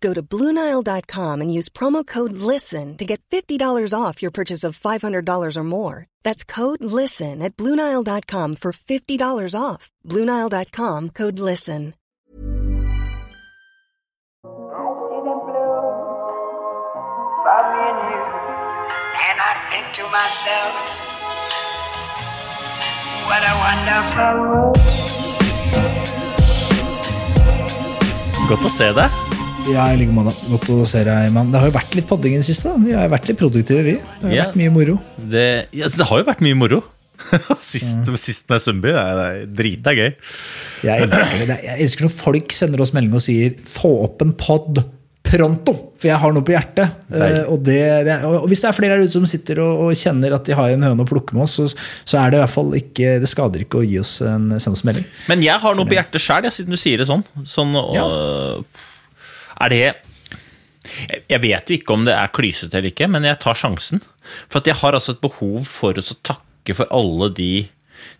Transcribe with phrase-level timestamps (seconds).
[0.00, 4.78] Go to BlueNile.com and use promo code LISTEN to get $50 off your purchase of
[4.78, 6.06] $500 or more.
[6.22, 9.90] That's code LISTEN at BlueNile.com for $50 off.
[10.04, 11.94] BlueNile.com code LISTEN.
[14.44, 15.80] I see the blue
[17.44, 18.24] for me and you,
[19.26, 20.72] and I think to myself,
[23.26, 24.76] what a wonderful world.
[28.48, 29.35] Godt å se deg.
[29.66, 30.32] Ja, i like måte.
[30.52, 31.50] Godt å se deg, mann.
[31.52, 32.70] Det har jo vært litt podding i det siste.
[32.70, 32.78] da.
[32.86, 33.94] Vi har vært litt produktive, vi.
[34.20, 34.44] Det har Ja.
[34.46, 34.98] vært mye moro.
[35.18, 36.82] Det, ja, så det har jo vært mye moro.
[37.60, 38.92] sist, sist med Sundby.
[38.92, 40.10] Det er, det er drita gøy.
[40.86, 41.56] Jeg elsker det.
[41.64, 44.84] Jeg elsker når folk sender oss melding og sier 'få opp en pod
[45.26, 46.92] pronto', for jeg har noe på hjertet.
[47.10, 49.88] Eh, og, det, det er, og hvis det er flere her ute som sitter og,
[49.88, 51.66] og kjenner at de har en høne å plukke med oss, så,
[52.06, 54.76] så er det i hvert fall ikke Det skader ikke å gi oss en, sende
[54.78, 55.04] oss melding.
[55.26, 57.24] Men jeg har noe på hjertet sjæl, siden du sier det sånn.
[57.42, 58.62] sånn og,
[59.60, 59.80] Er det
[61.28, 64.02] jeg- vet jo ikke om det er klysete eller ikke, men jeg tar sjansen.
[64.48, 67.68] For at jeg har altså et behov for å takke for alle de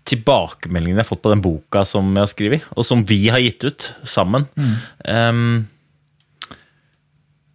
[0.07, 3.43] tilbakemeldingene jeg har fått på den boka som jeg har skrevet, og som vi har
[3.43, 4.47] gitt ut sammen.
[5.05, 5.69] Um,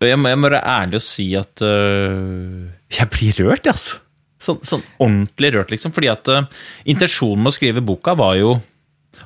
[0.02, 4.02] jeg, må, jeg må være ærlig og si at uh, jeg blir rørt, jeg, altså.
[4.42, 5.94] Sånn, sånn ordentlig rørt, liksom.
[5.94, 6.48] Fordi at uh,
[6.90, 8.56] intensjonen med å skrive boka var jo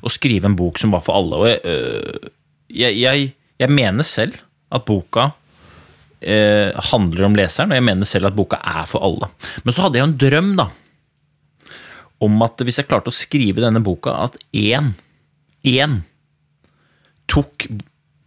[0.04, 1.40] å skrive en bok som var for alle.
[1.40, 2.34] Og jeg, uh,
[2.68, 3.30] jeg, jeg,
[3.64, 4.42] jeg mener selv
[4.76, 5.30] at boka
[6.22, 9.30] eh, handler om leseren, og jeg mener selv at boka er for alle.
[9.64, 10.70] Men så hadde jeg jo en drøm, da.
[12.26, 14.94] Om at hvis jeg klarte å skrive denne boka, at én,
[15.68, 16.00] én
[17.32, 17.68] tok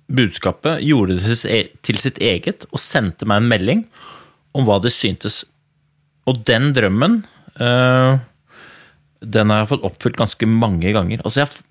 [0.08, 3.84] budskapet, gjorde det e- til sitt eget og sendte meg en melding
[4.56, 5.42] om hva det syntes.
[6.28, 7.20] Og den drømmen
[7.60, 8.20] øh,
[9.19, 11.22] den har jeg fått oppfylt ganske mange ganger.
[11.25, 11.64] Altså jeg,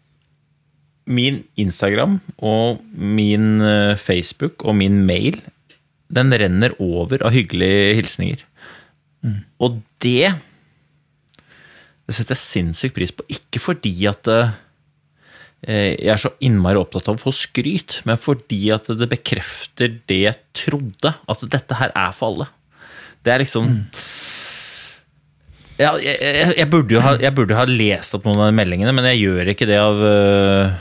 [1.08, 5.40] min Instagram og min øh, Facebook og min mail
[6.08, 8.44] den renner over av hyggelige hilsninger.
[9.60, 10.36] Og det
[12.08, 13.26] det setter jeg sinnssykt pris på.
[13.28, 14.54] Ikke fordi at øh,
[15.68, 19.98] eh, jeg er så innmari opptatt av å få skryt, men fordi at det bekrefter
[20.08, 21.12] det jeg trodde.
[21.28, 22.48] At dette her er for alle.
[23.20, 23.74] Det er liksom
[25.78, 28.94] ja, jeg, jeg, jeg, burde ha, jeg burde ha lest opp noen av de meldingene,
[28.98, 30.78] men jeg gjør ikke det av, øh,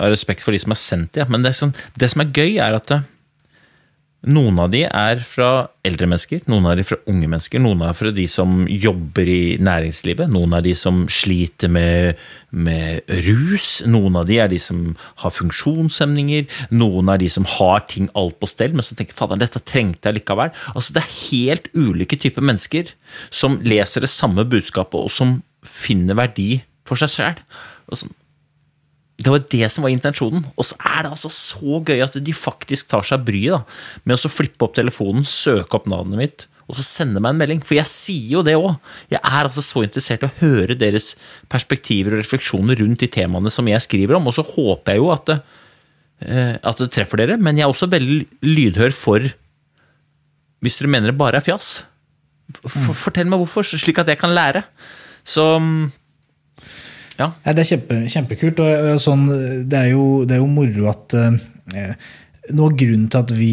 [0.00, 1.28] av respekt for de som har sendt det.
[1.32, 3.04] Men det, som, det som er gøy, er at øh,
[4.22, 5.48] noen av de er fra
[5.86, 9.56] eldre mennesker, noen av de fra unge mennesker, noen er fra de som jobber i
[9.62, 12.20] næringslivet, noen av de som sliter med,
[12.54, 14.92] med rus, noen av de er de som
[15.24, 19.42] har funksjonshemninger, noen er de som har ting alt på stell, men som tenker fader,
[19.42, 20.54] dette trengte jeg likevel.
[20.76, 22.94] Altså Det er helt ulike typer mennesker
[23.34, 27.62] som leser det samme budskapet, og som finner verdi for seg selv.
[27.90, 28.14] Og sånn,
[29.20, 30.46] det var det som var intensjonen.
[30.56, 33.68] Og så er det altså så gøy at de faktisk tar seg bryet
[34.08, 37.60] med å flippe opp telefonen, søke opp navnet mitt, og så sende meg en melding.
[37.66, 38.78] For jeg sier jo det òg.
[39.12, 41.12] Jeg er altså så interessert i å høre deres
[41.52, 44.30] perspektiver og refleksjoner rundt de temaene som jeg skriver om.
[44.30, 45.38] Og så håper jeg jo at det,
[46.24, 49.28] eh, at det treffer dere, men jeg er også veldig lydhør for
[50.62, 51.82] hvis dere mener det bare er fjas.
[52.62, 54.62] For, fortell meg hvorfor, slik at jeg kan lære.
[55.26, 55.44] Så
[57.18, 58.60] Ja, det er kjempe, kjempekult.
[58.64, 59.28] Og sånn,
[59.68, 61.94] det, er jo, det er jo moro at eh,
[62.50, 63.52] Noe av grunnen til at vi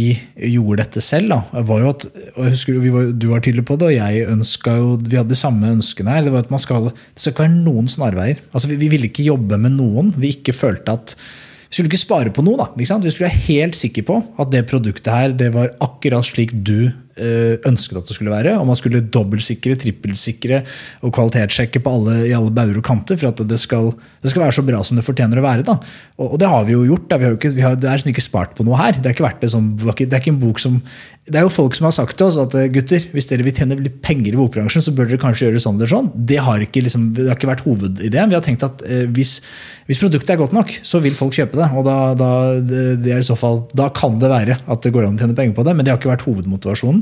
[0.49, 2.07] gjorde dette selv, da, var jo at
[2.39, 5.69] husker var, Du var tydelig på det, og jeg ønska jo Vi hadde de samme
[5.75, 6.23] ønskene her.
[6.25, 8.41] Det var at man skal, det skal ikke være noen snarveier.
[8.49, 11.15] Altså, vi, vi ville ikke jobbe med noen vi ikke følte at
[11.69, 12.57] vi skulle ikke spare på noe.
[12.57, 12.65] da?
[12.73, 16.89] Vi skulle være helt sikre på at det produktet her det var akkurat slik du
[17.19, 18.57] ønsket at det skulle være.
[18.59, 20.63] Og man skulle dobbeltsikre, trippelsikre
[21.05, 23.93] og kvalitetssjekke på alle, i alle bauger og kanter for at det skal,
[24.23, 25.63] det skal være så bra som det fortjener å være.
[25.67, 25.77] da.
[26.19, 27.15] Og, og det har vi jo gjort.
[27.19, 28.97] Vi jo ikke, vi har, det er ikke spart på noe her.
[28.97, 30.81] Det, er ikke det, som, det, er ikke, en bok som
[31.29, 33.53] det er jo folk som har sagt til oss at eh, gutter, hvis dere vil
[33.55, 36.07] tjene litt penger i bokbransjen, så bør dere kanskje gjøre sånn eller sånn.
[36.29, 38.31] Det har ikke, liksom, det har ikke vært hovedideen.
[38.31, 39.39] Vi har tenkt at eh, hvis,
[39.89, 41.69] Hvis produktet er godt nok, så vil folk kjøpe det.
[41.73, 42.31] Og da, da,
[42.61, 45.65] det så fall, da kan det være at det går an å tjene penger på
[45.65, 47.01] det, men det har ikke vært hovedmotivasjonen.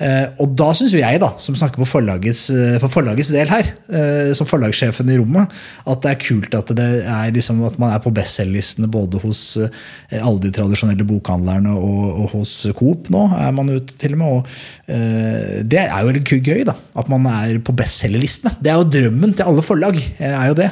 [0.00, 4.30] Eh, og da syns jeg, da, som snakker forlagets, eh, for forlagets del her, eh,
[4.36, 5.52] som forlagssjefen i rommet,
[5.84, 10.40] at det er kult at, er liksom, at man er på bestselgerlistene både hos alle
[10.42, 14.40] de tradisjonelle bokhandlerne og, og, hos Coop nå, er man ute til og med.
[14.40, 16.74] Og det er jo litt gøy, da.
[16.98, 18.54] At man er på bestselgerlistene.
[18.62, 19.98] Det er jo drømmen til alle forlag.
[20.18, 20.70] er jo det.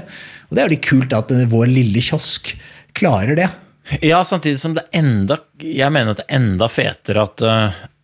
[0.48, 2.54] Og det er jo litt kult at vår lille kiosk
[2.96, 3.48] klarer det.
[4.04, 7.44] Ja, samtidig som det enda Jeg mener at det er enda fetere at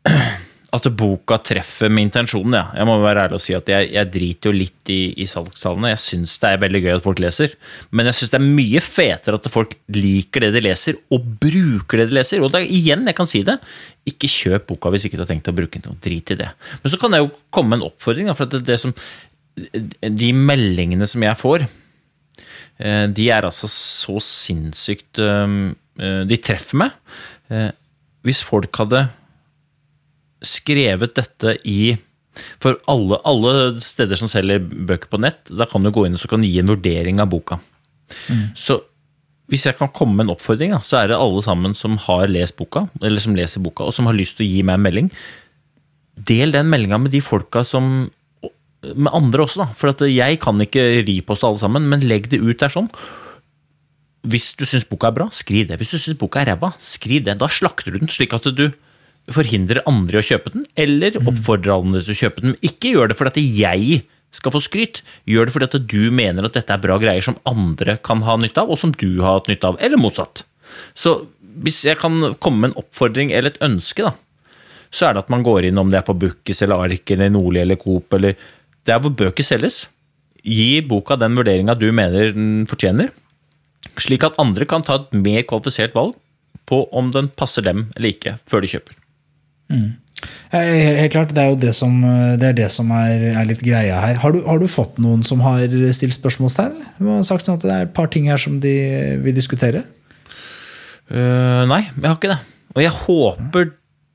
[0.75, 2.56] at boka treffer med intensjonen.
[2.59, 2.65] Ja.
[2.81, 5.93] Jeg må være ærlig og si at jeg, jeg driter jo litt i, i salgstallene.
[5.93, 7.55] Jeg syns det er veldig gøy at folk leser,
[7.94, 12.03] men jeg syns det er mye fetere at folk liker det de leser, og bruker
[12.03, 12.43] det de leser.
[12.43, 13.59] Og da, igjen, jeg kan si det,
[14.11, 16.00] ikke kjøp boka hvis ikke du har tenkt å bruke den.
[16.03, 16.50] Drit i det.
[16.82, 18.35] Men så kan jeg jo komme med en oppfordring.
[18.35, 18.94] for det, det som,
[19.55, 21.69] De meldingene som jeg får,
[22.82, 25.59] eh, de er altså så sinnssykt eh,
[26.03, 27.03] eh, De treffer meg.
[28.25, 29.05] Hvis folk hadde
[30.46, 31.94] skrevet dette i
[32.58, 33.52] For alle, alle,
[33.82, 36.49] steder som selger bøker på nett, da kan du gå inn og så kan du
[36.49, 37.61] gi en vurdering av boka.
[38.26, 38.49] Mm.
[38.58, 38.81] Så
[39.52, 42.31] hvis jeg kan komme med en oppfordring, da, så er det alle sammen som har
[42.32, 44.87] lest boka, eller som leser boka, og som har lyst til å gi meg en
[44.87, 45.11] melding.
[46.31, 48.11] Del den meldinga med de folka som
[48.85, 49.73] Med andre også, da.
[49.73, 52.91] For jeg kan ikke riposte alle sammen, men legg det ut der sånn.
[54.29, 55.79] Hvis du syns boka er bra, skriv det.
[55.81, 57.38] Hvis du syns boka er ræva, skriv det.
[57.41, 58.67] Da slakter du den, slik at du
[59.32, 62.59] forhindrer andre å kjøpe den, eller oppfordrer andre til å kjøpe den.
[62.67, 64.03] Ikke gjør det fordi at jeg
[64.35, 65.00] skal få skryt.
[65.31, 68.37] Gjør det fordi at du mener at dette er bra greier som andre kan ha
[68.41, 70.44] nytte av, og som du har hatt nytte av, eller motsatt.
[70.99, 71.23] Så
[71.65, 74.15] hvis jeg kan komme med en oppfordring eller et ønske, da,
[74.94, 77.32] så er det at man går inn om det er på Bookis eller Ark eller
[77.32, 78.37] Nordli eller Coop eller
[78.85, 79.87] Det er hvor bøker selges.
[80.44, 83.09] Gi boka den vurderinga du mener den fortjener,
[83.97, 86.12] slik at andre kan ta et mer kvalifisert valg
[86.69, 88.99] på om den passer dem eller ikke, før de kjøper.
[89.73, 89.93] Mm.
[90.55, 91.97] Helt klart, Det er jo det som,
[92.39, 94.21] det er, det som er, er, litt greia her.
[94.23, 95.65] Har du, har du, fått noen som har
[95.97, 96.79] stilt spørsmålstegn?
[97.01, 98.75] Du har sagt sånn at Det er et par ting her som de
[99.25, 99.83] vil diskutere?
[101.11, 102.41] Uh, nei, jeg har ikke det.
[102.75, 103.73] Og jeg håper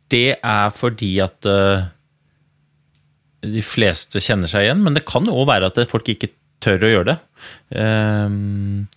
[0.10, 1.86] det er fordi at uh,
[3.46, 4.82] de fleste kjenner seg igjen.
[4.86, 6.32] Men det kan jo òg være at folk ikke
[6.64, 7.20] tør å gjøre det.
[7.76, 8.88] Uh,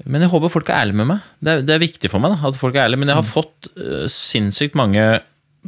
[0.00, 1.32] men jeg håper folk er ærlige med meg.
[1.38, 3.04] Det er, det er viktig for meg da, at folk er ærlige.
[3.04, 3.34] Men jeg har mm.
[3.36, 3.70] fått
[4.10, 5.04] sinnssykt mange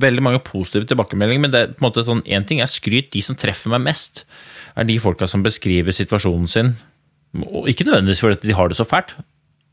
[0.00, 3.10] veldig mange positive tilbakemeldinger, men det er på en måte sånn, en ting er skryt.
[3.12, 4.24] De som treffer meg mest,
[4.78, 6.74] er de folka som beskriver situasjonen sin,
[7.44, 9.14] og ikke nødvendigvis fordi de har det så fælt,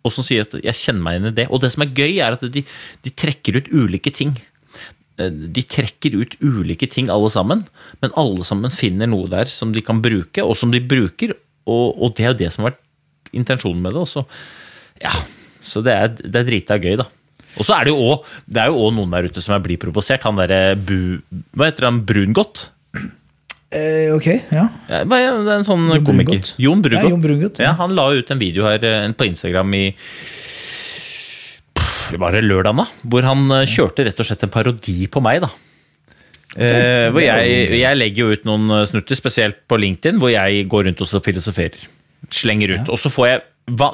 [0.07, 1.51] og som sier at 'jeg kjenner meg igjen i det'.
[1.51, 2.63] Og det som er gøy, er at de,
[3.03, 4.37] de trekker ut ulike ting.
[5.17, 7.67] De trekker ut ulike ting, alle sammen,
[8.01, 11.35] men alle sammen finner noe der som de kan bruke, og som de bruker,
[11.67, 13.99] og, og det er jo det som har vært intensjonen med det.
[14.07, 14.25] Også.
[15.03, 15.11] Ja,
[15.59, 17.05] så det er, det er drita gøy, da.
[17.57, 20.25] Og så er det jo òg noen der ute som er blir provosert.
[20.27, 22.03] Han derre Hva heter han?
[22.05, 22.69] Brungot?
[23.69, 24.67] Eh, ok, ja.
[24.89, 25.01] ja.
[25.05, 26.39] Det er en sånn Jon komiker.
[26.39, 26.53] Brungot.
[26.57, 27.05] Jon Brungot.
[27.05, 27.73] Ja, Jon Brungot ja.
[27.77, 29.87] han la ut en video her eh, på Instagram i
[32.17, 32.85] var det lørdag, da?
[33.05, 35.43] Hvor han eh, kjørte rett og slett en parodi på meg.
[35.45, 35.51] da.
[36.57, 40.65] Eh, hvor jeg, jeg, legger jo ut noen eh, snutter, spesielt på LinkedIn, hvor jeg
[40.71, 41.85] går rundt og filosoferer.
[42.33, 42.89] Slenger ut.
[42.89, 43.43] Og så får jeg,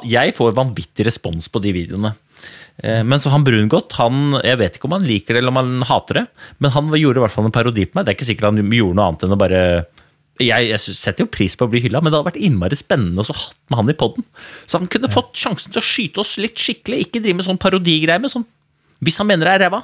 [0.08, 2.14] jeg får vanvittig respons på de videoene.
[2.84, 5.60] Eh, men så han Brungot, han, jeg vet ikke om han liker det eller om
[5.60, 6.24] han hater det,
[6.60, 8.06] men han gjorde i hvert fall en parodi på meg.
[8.06, 9.62] Det er ikke sikkert han gjorde noe annet enn å bare
[10.36, 13.24] jeg, jeg, setter jo pris på å bli hylla, men det hadde vært innmari spennende
[13.24, 14.26] å ha med han i poden.
[14.68, 17.60] Så han kunne fått sjansen til å skyte oss litt skikkelig, ikke drive med sånn
[17.62, 18.20] parodigreier.
[18.20, 18.44] Med sånn,
[19.00, 19.80] hvis han mener det er ræva,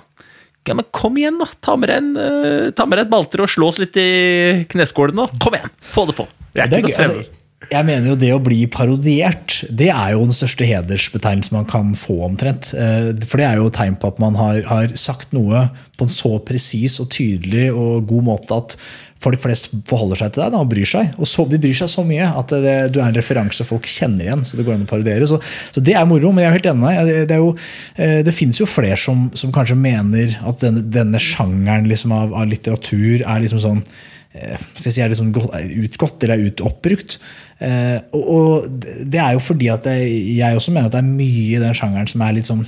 [0.68, 1.48] ja, men kom igjen, da!
[1.64, 4.66] Ta med deg, en, uh, ta med deg et balter og slå oss litt i
[4.70, 5.30] kneskålen nå.
[5.42, 5.72] Kom igjen!
[5.94, 6.28] Få det på!
[6.52, 7.24] Jeg er ikke noe
[7.70, 11.94] jeg mener jo det å bli parodiert, det er jo den største hedersbetegnelsen man kan
[11.98, 12.72] få, omtrent.
[12.74, 16.12] Eh, for det er jo tegn på at man har, har sagt noe på en
[16.12, 18.76] så presis og tydelig og god måte at
[19.22, 21.12] folk flest forholder seg til deg da, og bryr seg.
[21.22, 24.26] Og så, de bryr seg så mye at det, du er en referanse folk kjenner
[24.26, 24.44] igjen.
[24.46, 25.28] Så det går an å parodiere.
[25.30, 25.38] Så,
[25.70, 27.10] så, det er moro, men jeg er helt enig med deg.
[27.10, 32.14] Det, det, eh, det jo flere som, som, kanskje mener at denne, denne sjangeren liksom
[32.16, 33.84] av, av, litteratur er liksom sånn
[34.32, 35.32] skal jeg si, er liksom
[35.84, 37.18] utgått eller er ut, oppbrukt.
[37.60, 40.08] Eh, og, og, det er jo fordi at jeg,
[40.38, 42.64] jeg også mener at det er mye i den sjangeren som er litt sånn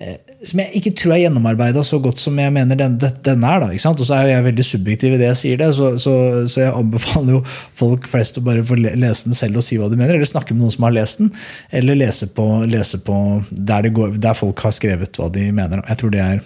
[0.00, 0.16] eh,
[0.48, 3.60] som jeg ikke tror er gjennomarbeida så godt som jeg mener denne, den er.
[3.60, 4.00] da, ikke sant?
[4.00, 6.14] Og så er jeg veldig subjektiv i det jeg sier det, så, så,
[6.46, 7.42] så, jeg anbefaler jo
[7.78, 10.16] folk flest å bare få lese den selv og si hva de mener.
[10.16, 11.32] Eller snakke med noen som har lest den,
[11.74, 15.84] eller lese på, lese på der, går, der, folk har skrevet hva de mener.
[15.90, 16.44] Jeg tror det er,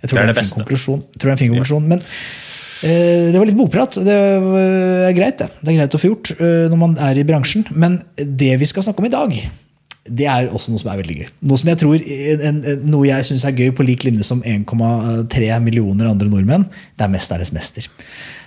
[0.00, 1.04] jeg tror det er, det er en fin konklusjon.
[1.06, 2.08] Jeg tror det er en fin konklusjon, men
[2.80, 3.98] Det var litt bokprat.
[4.04, 5.50] Det er greit, det.
[5.60, 7.66] Det er greit å få gjort når man er i bransjen.
[7.76, 9.36] Men det vi skal snakke om i dag,
[10.10, 11.28] det er også noe som er veldig gøy.
[11.46, 11.96] Noe som jeg tror,
[12.88, 16.64] noe jeg syns er gøy på lik linje som 1,3 millioner andre nordmenn.
[16.96, 17.86] Det er 'Mesternes mester'.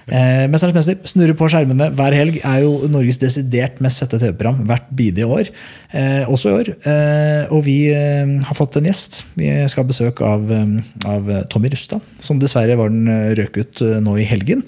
[0.07, 2.39] Eh, 'Mesternes mester' snurrer på skjermene hver helg.
[2.43, 5.51] Er jo Norges desidert mest sette TV-program hvert bidige år.
[5.93, 6.73] Eh, også i år.
[6.83, 9.23] Eh, og vi eh, har fått en gjest.
[9.39, 13.57] Vi skal ha besøk av, eh, av Tommy Rustad, som dessverre var den eh, røk
[13.57, 14.63] ut nå i helgen.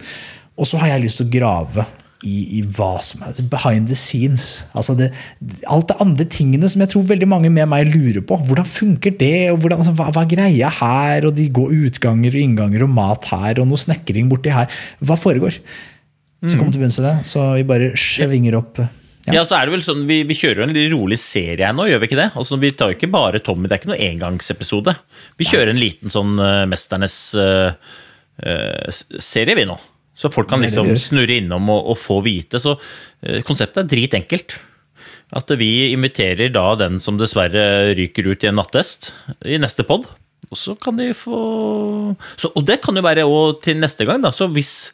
[0.55, 1.85] Og så har jeg lyst til å grave
[2.23, 4.63] i, i, hva som er behind the scenes.
[4.77, 5.09] Altså det,
[5.67, 8.37] alt det andre tingene som jeg tror veldig mange med meg lurer på.
[8.47, 9.51] Hvordan funker det?
[9.51, 11.27] og hvordan, altså, hva, hva, greia her?
[11.27, 14.71] og De går utganger og innganger og mat her og noe snekring borti her.
[15.03, 15.59] Hva foregår?
[16.45, 17.15] Så kom til bunns i det.
[17.27, 18.79] Så vi bare svinger opp.
[19.25, 19.39] Ja.
[19.39, 21.87] ja, så er det vel sånn, Vi, vi kjører jo en litt rolig serie nå,
[21.89, 22.27] gjør vi ikke det?
[22.37, 24.93] Altså, Vi tar jo ikke bare Tommy, det er ikke noe engangsepisode.
[25.41, 27.73] Vi kjører en liten sånn uh, Mesternes uh,
[28.45, 29.79] uh, serie, vi nå.
[30.15, 32.61] Så folk kan liksom snurre innom og, og få vite.
[32.63, 32.77] Så
[33.21, 34.57] eh, konseptet er dritenkelt.
[35.35, 39.09] At vi inviterer da den som dessverre ryker ut i en nattest,
[39.43, 40.07] i neste pod.
[40.53, 41.39] Og så kan de få
[42.37, 44.31] så, Og det kan jo være òg til neste gang, da.
[44.35, 44.93] Så hvis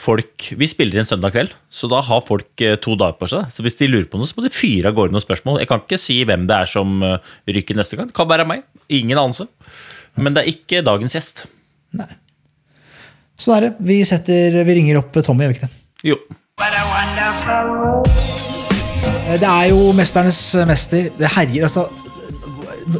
[0.00, 3.50] folk Vi spiller inn søndag kveld, så da har folk eh, to dager på seg.
[3.52, 5.58] Så hvis de lurer på noe, så må de fyre av gårde noen spørsmål.
[5.60, 8.08] Jeg kan ikke si hvem det er som eh, ryker neste gang.
[8.08, 8.62] Det kan være meg.
[8.88, 9.48] Ingen anelse.
[10.16, 11.44] Men det er ikke dagens gjest.
[11.98, 12.08] Nei.
[13.40, 13.72] Sånn er det.
[13.88, 15.74] Vi, setter, vi ringer opp Tommy, gjør vi ikke det?
[16.10, 16.16] Jo.
[19.30, 21.08] Det er jo Mesternes mester.
[21.16, 21.88] Det herjer, altså.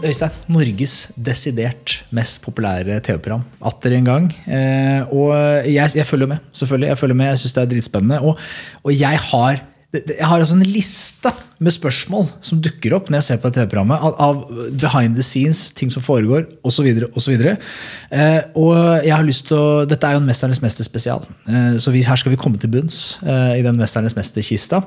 [0.06, 3.42] Øystein, Norges desidert mest populære TV-program.
[3.66, 4.28] Atter en gang.
[4.47, 5.35] Eh, og
[5.66, 6.88] jeg, jeg, følger med, selvfølgelig.
[6.92, 8.20] Jeg følger med, jeg syns det er dritspennende.
[8.20, 8.38] Og,
[8.85, 13.26] og jeg har jeg har altså en liste med spørsmål som dukker opp når jeg
[13.26, 13.99] ser på TV-programmet.
[14.23, 14.44] Av,
[14.78, 16.87] behind the scenes, ting som foregår, osv.
[17.18, 17.35] osv.
[17.42, 21.90] Eh, og jeg har lyst til å, Dette er jo en Mesternes mester-spesial, eh, så
[21.94, 24.85] vi, her skal vi komme til bunns eh, i den Mesternes mester-kista.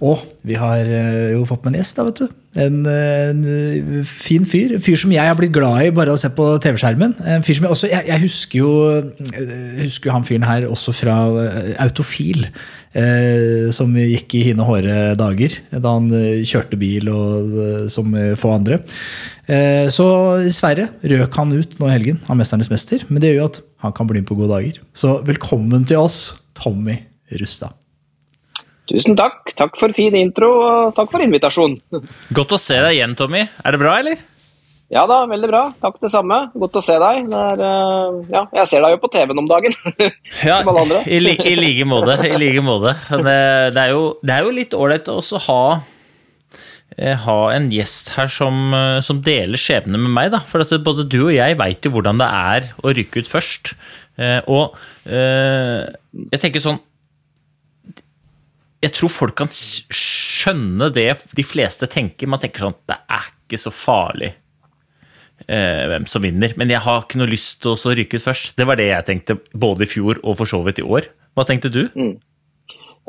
[0.00, 2.36] Og vi har eh, jo fått med en gjest, da, vet du.
[2.60, 3.42] En, en,
[4.08, 4.74] fin fyr.
[4.74, 7.14] En fyr som jeg har blitt glad i bare å se på TV-skjermen.
[7.36, 8.70] En fyr som Jeg også, jeg, jeg husker jo
[9.20, 12.48] jeg husker han fyren her også fra eh, Autofil.
[12.90, 18.16] Eh, som gikk i hine hårde dager da han eh, kjørte bil og, eh, som
[18.40, 18.80] få andre.
[19.46, 20.06] Eh, så
[20.42, 23.60] dessverre røk han ut nå i helgen av 'Mesternes mester', men det gjør jo at
[23.86, 24.82] han kan bli med på gode dager.
[24.94, 26.98] Så velkommen til oss, Tommy
[27.30, 27.79] Rustad.
[28.90, 29.52] Tusen takk.
[29.54, 31.78] Takk for fin intro, og takk for invitasjonen.
[32.34, 33.44] Godt å se deg igjen, Tommy.
[33.62, 34.26] Er det bra, eller?
[34.90, 35.60] Ja da, veldig bra.
[35.78, 36.40] Takk det samme.
[36.58, 37.28] Godt å se deg.
[37.30, 39.76] Er, uh, ja, jeg ser deg jo på TV-en om dagen,
[40.48, 41.04] ja, som alle andre.
[41.06, 42.18] I, i like måte.
[42.26, 42.96] I like måte.
[43.12, 43.38] Det,
[43.76, 45.62] det, er jo, det, er jo, litt ålreit å ha,
[46.96, 50.34] eh, ha en gjest her som, eh, som deler skjebne med meg.
[50.34, 50.42] Da.
[50.50, 53.76] For både du og jeg veit jo hvordan det er å rykke ut først.
[54.52, 54.74] Og
[55.08, 56.82] jeg tenker sånn
[58.80, 62.30] jeg tror folk kan skjønne det de fleste tenker.
[62.30, 64.30] Man tenker sånn Det er ikke så farlig
[65.46, 66.56] eh, hvem som vinner.
[66.56, 68.56] Men jeg har ikke noe lyst til å ryke ut først.
[68.56, 71.10] Det var det jeg tenkte både i fjor og for så vidt i år.
[71.36, 71.84] Hva tenkte du?
[71.92, 72.16] Mm.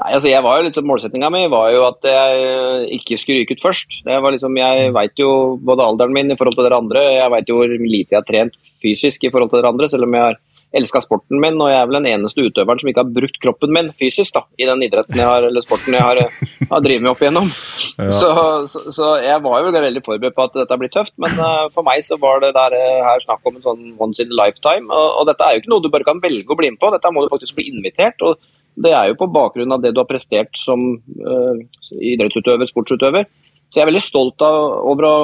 [0.01, 3.55] Nei, altså jeg var jo sånn, Målsettinga mi var jo at jeg ikke skulle ryke
[3.55, 4.01] ut først.
[4.07, 7.33] Det var liksom, Jeg veit jo både alderen min i forhold til dere andre, jeg
[7.35, 10.15] veit jo hvor lite jeg har trent fysisk i forhold til dere andre, selv om
[10.17, 10.39] jeg har
[10.77, 13.73] elska sporten min, og jeg er vel den eneste utøveren som ikke har brukt kroppen
[13.75, 16.21] min fysisk da, i den idretten jeg har, eller sporten jeg har,
[16.69, 17.51] har drevet med opp igjennom.
[18.01, 18.07] Ja.
[18.15, 18.29] Så,
[18.71, 21.85] så, så, jeg var jo veldig forberedt på at dette blir tøft, men uh, for
[21.85, 24.87] meg så var det der, uh, her snakk om en sånn once in a lifetime.
[24.87, 26.89] Og, og, dette er jo ikke noe du bare kan velge å bli med på,
[26.93, 28.23] dette må du faktisk bli invitert.
[28.25, 28.41] og
[28.81, 31.61] det er jo på bakgrunn av det du har prestert som uh,
[31.99, 33.27] idrettsutøver, sportsutøver.
[33.69, 34.57] Så jeg er veldig stolt av,
[34.89, 35.15] over å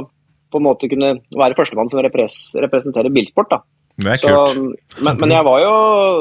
[0.51, 3.50] på en måte kunne være førstemann som representerer bilsport.
[3.51, 3.63] da.
[3.98, 4.54] Det er kult.
[4.54, 5.74] Så, men, men jeg, var jo,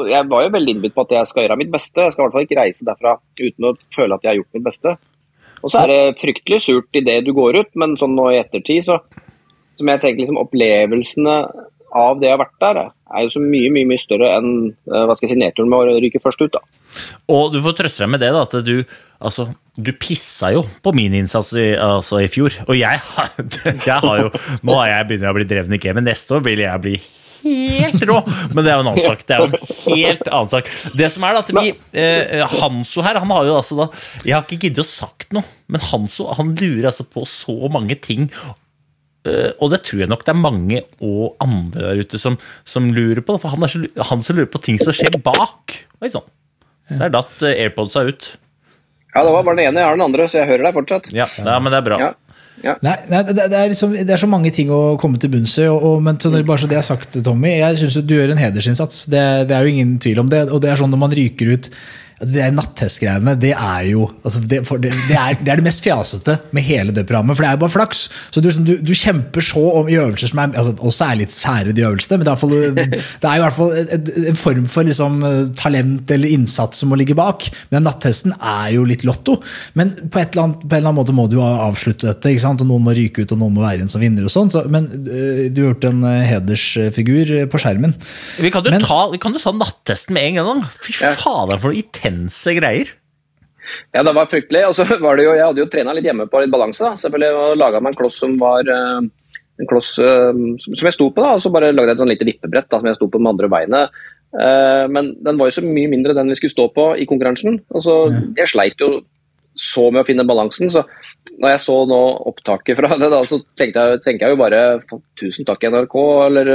[0.09, 2.07] jeg, var jo, veldig innbitt på at jeg skal gjøre mitt beste.
[2.07, 4.57] Jeg skal i hvert fall ikke reise derfra uten å føle at jeg har gjort
[4.57, 4.97] mitt beste.
[5.61, 8.41] Og så er det fryktelig surt i det du går ut, men sånn nå i
[8.41, 9.01] ettertid, så
[9.77, 11.35] som jeg tenker liksom opplevelsene
[11.97, 12.79] av det jeg har vært der,
[13.15, 15.91] er jo så mye mye, mye større enn eh, hva skal jeg si, nedturen med
[15.93, 16.57] å ryke først ut.
[16.57, 16.61] da.
[17.31, 18.81] Og du får trøste deg med det, da, at du,
[19.17, 22.57] altså, du pissa jo på min innsats i, altså, i fjor.
[22.67, 22.99] Og jeg,
[23.87, 24.33] jeg har jo
[24.67, 26.09] Nå har jeg begynt å bli dreven i gamet.
[26.09, 26.97] Neste år vil jeg bli
[27.43, 28.19] helt rå!
[28.53, 29.25] Men det er jo en annen sak.
[29.27, 30.71] Det er jo en helt annen sak.
[30.99, 33.89] Det som er at vi, eh, Hanso her, han har jo altså da
[34.23, 37.99] Jeg har ikke giddet å sagt noe, men Hanso han lurer altså på så mange
[38.01, 38.29] ting.
[39.27, 42.91] Uh, og det tror jeg nok det er mange og andre der ute som, som
[42.95, 43.35] lurer på.
[43.41, 45.75] For han, er så, han som lurer på ting som skjer bak.
[45.99, 46.27] Oi sann.
[46.87, 48.29] Der datt uh, AirPodsa ut.
[49.13, 49.81] Ja, det var bare den ene.
[49.81, 51.11] Jeg har den andre, så jeg hører deg fortsatt.
[51.15, 51.99] Ja, ja men det er bra.
[52.05, 52.26] Ja.
[52.63, 55.57] Nei, nei det, det, er liksom, det, er så mange ting å komme til bunns
[55.61, 55.67] i.
[56.03, 59.05] Men så bare så det er sagt, Tommy, jeg syns du gjør en hedersinnsats.
[59.11, 60.47] Det, det, er jo ingen tvil om det.
[60.49, 61.71] Og det er sånn når man ryker ut
[62.17, 66.37] det Natthestgreiene det er jo altså det, det, det, er, det, er, det mest fjasete
[66.55, 67.37] med hele det programmet.
[67.37, 68.03] For det er jo bare flaks.
[68.33, 71.37] Så du, du, du kjemper så om i øvelser som er, altså, også er litt
[71.37, 72.55] fære, de øvelsene, men det er, fall,
[73.21, 75.19] det er jo i hvert fall en form for liksom,
[75.59, 77.45] talent eller innsats som må ligge bak.
[77.73, 79.37] Men nattesten er jo litt lotto.
[79.77, 82.33] Men på, annet, på en eller annen måte må du avslutte dette.
[82.33, 82.65] ikke sant?
[82.65, 84.25] Og Noen må ryke ut, og noen må være igjen som vinner.
[84.25, 84.51] og sånn.
[84.53, 87.93] Så, men uh, du har gjort en uh, hedersfigur på skjermen.
[88.41, 90.65] Vi kan jo ta, ta, nattesten med en gang.
[90.81, 92.95] Fy fader, for noe intense greier.
[93.93, 94.65] Ja, det var fryktelig.
[94.69, 96.93] Og så var det jo, Jeg hadde jo trena litt hjemme på litt balanse.
[97.03, 99.01] Selvfølgelig, og Laga meg en kloss som var uh,
[99.57, 100.31] en kloss uh,
[100.67, 101.23] som jeg sto på.
[101.23, 103.21] da, og Så bare lagde jeg et sånn lite vippebrett da, som jeg sto på
[103.21, 103.99] med andre beinet.
[104.37, 107.61] Uh, men den var jo så mye mindre den vi skulle stå på i konkurransen.
[107.73, 109.01] Altså, Jeg sleit jo
[109.57, 110.69] så med å finne balansen.
[110.71, 110.83] Så
[111.41, 111.99] når jeg så nå
[112.29, 114.61] opptaket fra det, da, så tenkte jeg, tenkte jeg jo bare
[115.17, 115.95] tusen takk NRK
[116.27, 116.51] eller,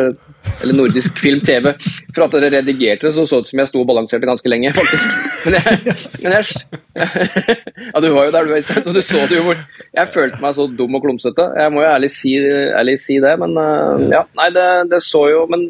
[0.63, 1.73] eller Nordisk Film TV
[2.15, 4.73] for at dere redigerte det så så ut som jeg sto og balanserte ganske lenge,
[4.79, 5.21] faktisk.
[5.47, 6.81] Men jeg, men jeg
[7.93, 9.59] Ja, du var jo der, du, var i sted, så du så det jo hvor
[9.59, 11.49] Jeg følte meg så dum og klumsete.
[11.59, 12.37] Jeg må jo ærlig si,
[12.79, 14.23] ærlig si det, men uh, ja.
[14.39, 15.67] Nei, det, det, så jo men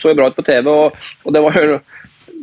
[0.00, 1.78] så jo bra ut på TV, og, og det var jo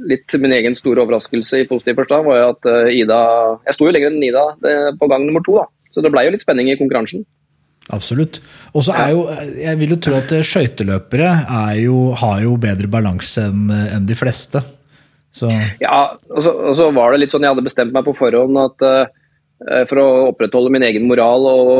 [0.10, 3.22] litt min egen store overraskelse i positiv forstand var jo at eh, Ida
[3.67, 5.67] Jeg sto jo lenger enn Ida eh, på gang nummer to, da.
[5.93, 7.25] Så det ble jo litt spenning i konkurransen.
[7.93, 8.39] Absolutt.
[8.72, 9.25] Og så er jo,
[9.60, 14.63] jeg vil jo tro at skøyteløpere har jo bedre balanse enn en de fleste.
[15.33, 15.50] Så.
[15.81, 18.57] Ja, og så, og så, var det litt sånn jeg hadde bestemt meg på forhånd
[18.62, 21.72] at uh, for å opprettholde min egen moral og,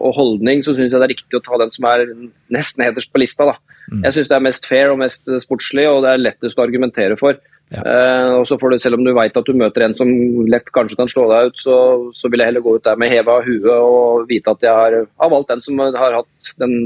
[0.00, 2.06] og holdning, så syns jeg det er riktig å ta den som er
[2.54, 3.50] nesten nederst på lista.
[3.52, 3.56] da.
[3.90, 4.04] Mm.
[4.06, 7.18] Jeg syns det er mest fair og mest sportslig, og det er lettest å argumentere
[7.20, 7.36] for.
[7.72, 7.82] Ja.
[7.88, 10.10] Eh, og så får du, Selv om du vet at du møter en som
[10.50, 11.76] lett kanskje kan slå deg ut, så,
[12.16, 14.98] så vil jeg heller gå ut der med heva hue og vite at jeg har,
[15.08, 16.76] har valgt den som har hatt den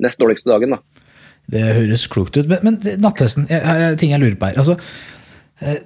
[0.00, 0.76] nest dårligste dagen.
[0.76, 1.04] Da.
[1.50, 2.48] Det høres klokt ut.
[2.48, 3.48] Men, men nattesten,
[4.00, 4.60] ting jeg lurer på her.
[4.62, 4.78] altså
[5.60, 5.82] eh,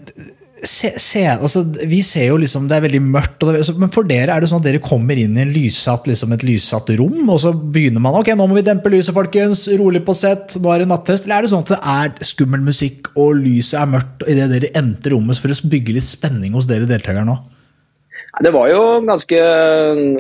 [0.69, 4.35] se, se, altså, vi ser jo liksom det er veldig mørkt, det, men for dere
[4.35, 7.41] er det sånn at dere kommer inn i en lyssatt, liksom et lyssatt rom, og
[7.43, 10.85] så begynner man ok, nå må vi dempe lyset, folkens, rolig på sett, nå er
[10.85, 11.27] det nattest.
[11.27, 14.73] Eller er det sånn at det er skummel musikk og lyset er mørkt idet dere
[14.81, 17.39] endte rommet for å bygge litt spenning hos dere deltakere nå?
[18.43, 19.41] Det var jo ganske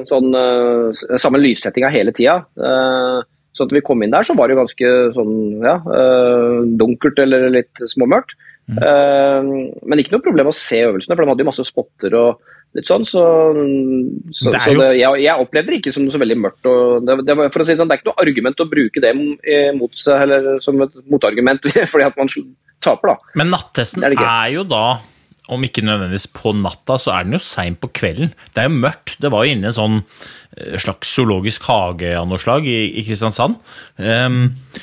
[0.06, 2.42] sånn uh, samme lyssettinga hele tida.
[2.54, 5.76] Uh, så at vi kom inn der, så var det jo ganske sånn ja,
[6.74, 8.34] dunkelt eller litt småmørkt.
[8.64, 8.80] Mm.
[8.80, 12.52] Uh, men ikke noe problem å se øvelsene, for de hadde jo masse spotter og
[12.74, 13.06] litt sånn.
[13.08, 13.22] Så,
[14.34, 16.60] så, det så det, jeg, jeg, opplevde det ikke som så veldig mørkt.
[16.64, 19.14] Det, det, for å si det, sånn, det er ikke noe argument å bruke det
[19.78, 22.32] mot seg, eller som et motargument fordi at man
[22.84, 23.34] taper, da.
[23.40, 24.86] Men nattesten er, er jo da
[25.52, 28.30] om ikke nødvendigvis på natta, så er den jo sein på kvelden.
[28.54, 29.18] Det er jo mørkt.
[29.20, 33.04] Det var jo inne en sånn eh, slags zoologisk hage av noe slag i, i
[33.04, 33.58] Kristiansand.
[34.00, 34.38] Um,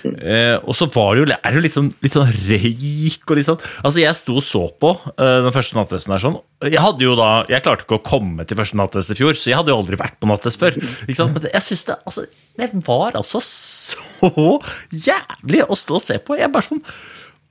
[0.06, 3.36] uh, og så var det jo, er det jo litt sånn, litt sånn røyk og
[3.36, 6.40] litt sånn Altså, jeg sto og så på uh, den første nattesten der sånn.
[6.70, 9.50] Jeg hadde jo da, jeg klarte ikke å komme til første nattest i fjor, så
[9.50, 10.78] jeg hadde jo aldri vært på nattest før.
[10.78, 11.34] Ikke sant?
[11.34, 12.30] Men jeg synes det, altså,
[12.62, 14.60] det var altså så
[14.94, 16.38] jævlig å stå og se på.
[16.38, 16.86] Jeg bare sånn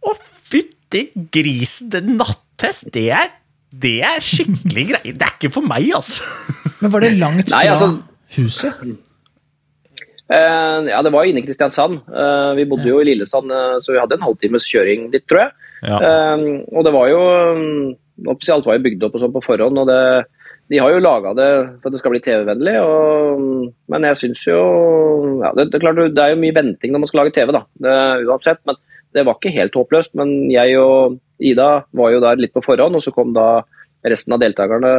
[0.01, 0.15] Å,
[0.47, 0.80] fytti
[1.33, 2.47] grisen, den natt
[2.93, 3.31] det er,
[3.71, 5.15] det er skikkelig greie.
[5.17, 6.27] Det er ikke for meg, altså.
[6.83, 7.89] Men var det langt fra Nei, altså,
[8.37, 8.83] huset?
[10.31, 12.03] Uh, ja, det var inne i Kristiansand.
[12.07, 12.93] Uh, vi bodde ja.
[12.93, 15.57] jo i Lillesand, uh, så vi hadde en halvtimes kjøring dit, tror jeg.
[15.81, 15.97] Ja.
[16.77, 17.21] og det var jo
[18.29, 19.79] Alt var jo bygd opp og sånn på forhånd.
[19.81, 20.27] og det,
[20.69, 21.47] De har jo laga det
[21.81, 22.75] for at det skal bli TV-vennlig,
[23.89, 24.59] men jeg syns jo
[25.41, 27.55] ja, det, det, er klart, det er jo mye venting når man skal lage TV,
[27.57, 27.97] da, det,
[28.29, 28.61] uansett.
[28.69, 28.77] Men
[29.15, 30.15] det var ikke helt håpløst.
[30.19, 33.63] Men jeg og Ida var jo der litt på forhånd, og så kom da
[34.07, 34.91] resten av deltakerne,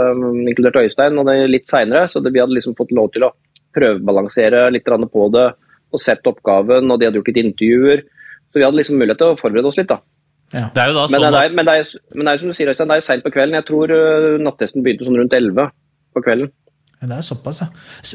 [0.51, 2.07] inkludert Øystein, og det litt seinere.
[2.11, 3.33] Så det, vi hadde liksom fått lov til å
[3.75, 5.49] prøvebalansere litt på det
[5.91, 8.03] og sett oppgaven, og de hadde gjort litt intervjuer.
[8.51, 9.99] Så vi hadde liksom mulighet til å forberede oss litt, da.
[10.51, 10.67] Ja.
[10.75, 12.51] Det er jo da sånn men, det er, men, det er, men det er som
[12.51, 13.57] du sier, Øystein, det er seint på kvelden.
[13.59, 15.71] Jeg tror uh, nattesten begynte sånn rundt 11
[16.11, 16.51] på kvelden.
[17.01, 17.67] Det er såpass, ja.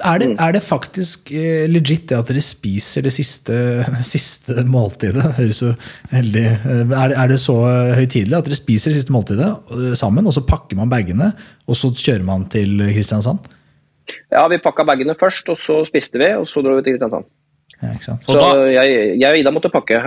[0.06, 3.56] Er det, er det faktisk eh, legit det at dere spiser det siste,
[4.06, 5.24] siste måltidet?
[5.40, 5.72] Høres jo
[6.12, 7.56] heldig eh, er det, er det så
[7.98, 11.32] høytidelig at dere spiser det siste måltidet eh, sammen, og så pakker man bagene,
[11.66, 13.48] og så kjører man til Kristiansand?
[14.30, 17.26] Ja, vi pakka bagene først, og så spiste vi, og så dro vi til Kristiansand.
[17.80, 18.22] Ja, ikke sant?
[18.22, 18.38] så
[18.70, 19.98] jeg, jeg, og Ida måtte pakke.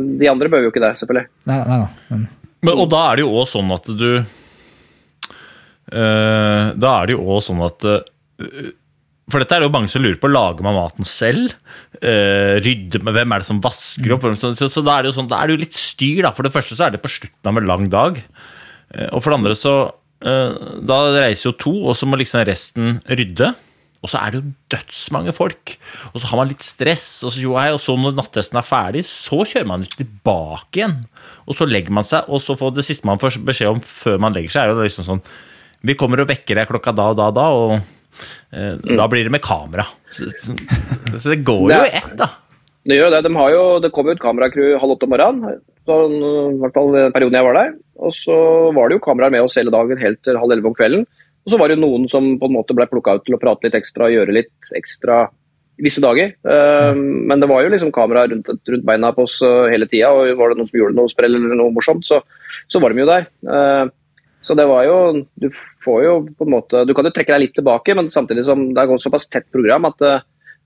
[0.00, 1.28] De andre bør jo ikke det, selvfølgelig.
[1.52, 1.92] Nei, nei, nei.
[2.08, 2.24] Men.
[2.64, 4.08] Men, og da er det jo òg sånn at du
[5.84, 7.98] Uh, da er det jo også sånn at uh,
[9.30, 10.28] for dette er jo mange som lurer på.
[10.28, 11.54] Lager man maten selv?
[12.02, 14.26] Uh, rydde med Hvem er det som vasker opp?
[14.36, 16.24] Så, så, så da, er sånn, da er det jo litt styr.
[16.26, 16.34] da.
[16.36, 18.20] For det første så er det på slutten av en lang dag.
[18.92, 22.44] Uh, og for det andre så uh, Da reiser jo to, og så må liksom
[22.50, 23.54] resten rydde.
[24.04, 25.72] Og så er det jo dødsmange folk.
[26.12, 28.66] Og så har man litt stress, og så, jo, hei, og så når nattesten er
[28.68, 30.98] ferdig, så kjører man ut tilbake igjen.
[31.48, 34.20] Og så legger man seg, og så får det siste man får beskjed om før
[34.20, 35.24] man legger seg, er jo liksom sånn
[35.84, 37.88] Vi kommer og vekker deg klokka da og da og da, og eh,
[38.54, 38.96] Mm.
[38.96, 39.86] da blir det med kamera.
[40.14, 40.54] Så, så,
[41.30, 42.30] det går jo i ett, da.
[42.84, 43.22] Det gjør det.
[43.24, 46.76] De har jo, det kom jo et kameracrew halv åtte om morgenen, sånn, i hvert
[46.76, 47.70] fall den perioden jeg var der.
[48.04, 48.36] Og så
[48.76, 51.06] var det jo kameraer med oss hele dagen helt til halv elleve om kvelden.
[51.44, 53.40] Og så var det jo noen som på en måte ble plukka ut til å
[53.40, 55.24] prate litt ekstra og gjøre litt ekstra
[55.84, 56.32] visse dager.
[56.40, 60.12] Eh, Men det var jo liksom kamera rundt, rundt beina på oss eh, hele tida,
[60.12, 62.20] og var det noen som gjorde noe sprell eller noe morsomt, så,
[62.68, 63.28] så var de jo der.
[64.44, 65.48] Eh, Så det var jo Du
[65.84, 68.74] får jo på en måte Du kan jo trekke deg litt tilbake, men samtidig som
[68.74, 70.14] det er såpass tett program at det,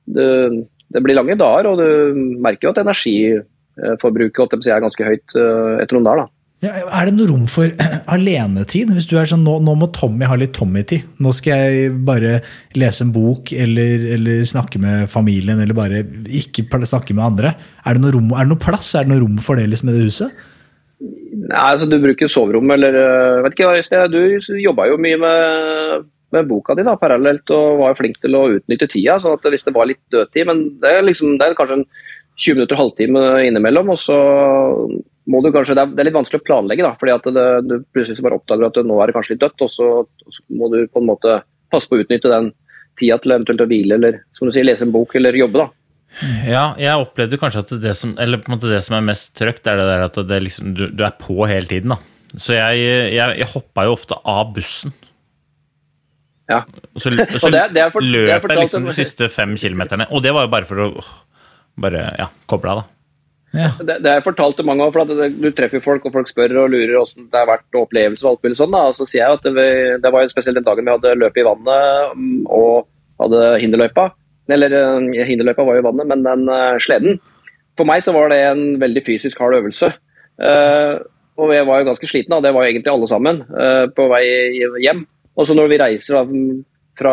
[0.07, 5.79] det, det blir lange dager, og du merker jo at energiforbruket er ganske høyt eh,
[5.85, 6.25] etter noen dager.
[6.25, 6.33] da.
[6.59, 7.71] Ja, er det noe rom for
[8.15, 8.91] alenetid?
[8.91, 11.05] Hvis du er sånn, nå, nå må Tommy ha litt Tommy-tid.
[11.23, 12.41] Nå skal jeg bare
[12.75, 17.55] lese en bok eller, eller snakke med familien eller bare ikke snakke med andre.
[17.87, 18.91] Er det noe, rom, er det noe plass?
[18.99, 20.47] Er det noe rom for det liksom, i det huset?
[21.49, 26.07] Nei, altså Du bruker soverommet eller eh, vet ikke, Øystein, Du jobba jo mye med,
[26.35, 29.19] med boka di da, parallelt og var flink til å utnytte tida.
[29.23, 31.87] sånn at hvis det var litt dødtid Men det er, liksom, det er kanskje en
[32.39, 33.89] 20 minutter, halvtime innimellom.
[33.91, 34.19] og så
[35.29, 37.47] må du kanskje, Det er, det er litt vanskelig å planlegge, da, fordi at det,
[37.69, 39.65] du plutselig bare oppdager at nå er det kanskje litt dødt.
[39.67, 39.89] Og så,
[40.37, 41.41] så må du på en måte
[41.73, 42.53] passe på å utnytte den
[42.99, 45.65] tida til eventuelt å hvile eller som du sier, lese en bok eller jobbe.
[45.65, 45.78] da.
[46.49, 49.35] Ja, jeg opplevde kanskje at det som, eller på en måte det som er mest
[49.39, 51.95] trøkt, er det der at det liksom, du, du er på hele tiden.
[51.95, 51.99] da.
[52.37, 52.81] Så jeg,
[53.15, 54.93] jeg, jeg hoppa jo ofte av bussen.
[56.49, 56.63] Ja.
[56.97, 58.85] Og så, og så Og det er- det er for- det er løp jeg liksom
[58.89, 60.07] de siste fem kilometerne.
[60.11, 61.05] Og det var jo bare for å
[61.79, 62.87] bare ja, koble av, da.
[63.59, 63.69] Ja.
[63.79, 65.09] Det, det har jeg fortalt til mange av, for at
[65.41, 68.43] du treffer folk, og folk spør og lurer hvordan det har vært opplevelse og alt
[68.45, 68.73] mulig sånn.
[68.75, 68.83] Da.
[68.91, 71.41] Og så sier jeg at det, det var jo spesielt den dagen vi hadde løpet
[71.41, 72.89] i vannet og
[73.23, 74.11] hadde hinderløypa.
[74.49, 77.21] Eller eh, hinderløypa var jo i vannet, men den eh, sleden.
[77.79, 79.93] For meg så var det en veldig fysisk hard øvelse.
[80.39, 80.95] Eh,
[81.39, 83.37] og jeg var jo ganske sliten, og det var jo egentlig alle sammen,
[83.95, 84.25] på vei
[84.83, 85.05] hjem.
[85.39, 86.25] Og så når vi reiser
[86.99, 87.13] fra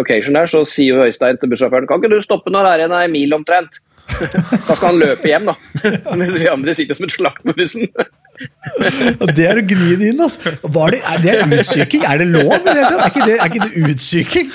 [0.00, 2.80] location der, så sier jo Øystein til bussjåføren Kan ikke du stoppe når det er
[2.80, 3.76] igjen ei mil omtrent?
[4.04, 5.54] Da skal han løpe hjem, da.
[6.20, 7.88] Mens vi andre sitter som et slakt på bussen.
[8.34, 10.50] Det er å gni det inn, altså.
[10.66, 12.02] Det, er det utsyking?
[12.08, 12.50] Er det lov?
[12.64, 12.72] det?
[12.74, 14.48] Er ikke det, er ikke det utsyking?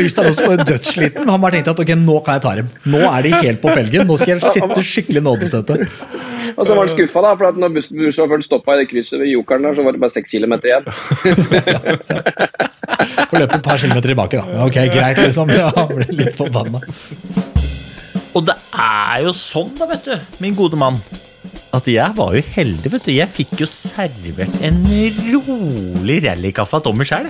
[0.00, 2.72] Øystein også var dødssliten, han bare tenkte at ok, nå kan jeg ta dem.
[2.90, 4.08] Nå er de helt på felgen.
[4.10, 5.78] Nå skal jeg sitte skikkelig nådestøtte.
[6.58, 9.22] Og så var han skuffa, da, for at når buss- bussjåføren stoppa i det krysset
[9.22, 10.84] ved Jokeren der, så var det bare seks kilometer igjen.
[13.30, 14.60] Får løpe et par kilometer tilbake, da.
[14.66, 15.50] Ok, greit, liksom.
[15.54, 16.82] Ja, han ble litt forbanna.
[18.34, 20.98] Og det er jo sånn, da, vet du, min gode mann,
[21.74, 23.12] at jeg var jo heldig, vet du.
[23.14, 24.80] Jeg fikk jo servert en
[25.34, 27.28] rolig rallykaffe av Tommy sjøl.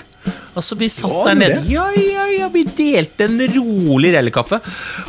[0.54, 1.58] Altså, vi satt ja, der nede.
[1.68, 4.60] Ja, ja, ja, vi delte en rolig rallykaffe.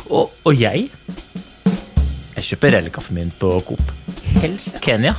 [0.08, 0.88] Og, og jeg
[2.36, 3.92] Jeg kjøper rallykaffen min på Coop.
[4.42, 5.14] Helst Kenya.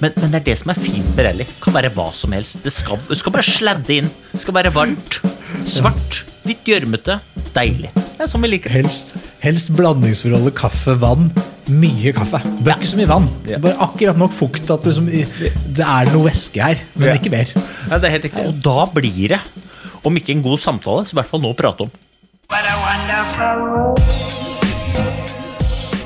[0.00, 1.46] Men, men det er det som er fint med rally.
[1.60, 2.62] Kan være hva som helst.
[2.64, 4.08] Det skal, det skal bare sladde inn.
[4.32, 5.20] Det skal være varmt.
[5.62, 6.24] Svart.
[6.48, 7.18] Litt gjørmete.
[7.54, 7.90] Deilig.
[7.94, 8.82] Det er sånn vi liker det.
[8.82, 9.12] Helst,
[9.44, 11.30] helst blandingsforholdet kaffe-vann.
[11.72, 12.40] Mye kaffe.
[12.66, 13.28] Bør ikke så mye vann.
[13.62, 17.14] Bare akkurat nok fukt at liksom, det er noe væske her, men Ja.
[17.16, 17.48] ikke mer.
[17.90, 18.46] Ja, det er helt riktig.
[18.50, 19.40] Og da blir det,
[20.04, 21.94] om ikke en god samtale, så i hvert fall noe å prate om.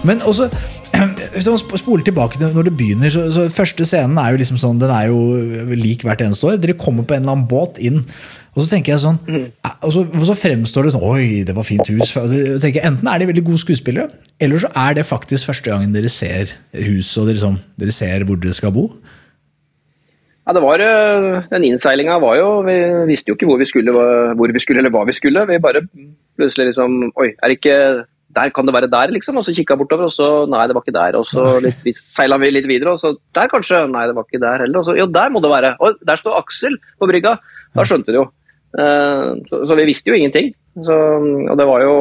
[0.07, 0.47] Men også,
[1.35, 4.61] hvis man spoler tilbake til når det begynner, så, så første scenen er jo liksom
[4.63, 5.19] sånn, den er jo
[5.75, 6.61] lik hvert eneste år.
[6.63, 8.05] Dere kommer på en eller annen båt inn,
[8.55, 11.55] og så tenker jeg sånn, eh, og så, og så fremstår det sånn, oi, det
[11.57, 12.15] var fint hus.
[12.17, 14.09] Jeg, Enten er de veldig gode skuespillere,
[14.41, 18.27] eller så er det faktisk første gangen dere ser huset, og dere, liksom, dere ser
[18.29, 18.89] hvor dere skal bo.
[20.49, 22.77] Ja, det var, øh, Den innseilinga var jo Vi
[23.11, 25.43] visste jo ikke hvor vi skulle, hvor vi skulle eller hva vi skulle.
[25.45, 25.83] Vi bare
[26.41, 28.07] plutselig liksom Oi, er det ikke
[28.37, 29.37] der kan det være der, liksom?
[29.41, 31.17] Og så kikka bortover, og så nei, det var ikke der.
[31.19, 33.87] Og så litt, vi seila vi litt videre, og så der kanskje.
[33.91, 34.81] Nei, det var ikke der heller.
[34.81, 35.75] Og så jo, der må det være.
[35.81, 37.39] Og der står Aksel på brygga.
[37.77, 38.27] Da skjønte vi jo.
[38.77, 40.53] Eh, Så, så vi visste jo ingenting.
[40.85, 40.95] Så,
[41.51, 41.95] og det var jo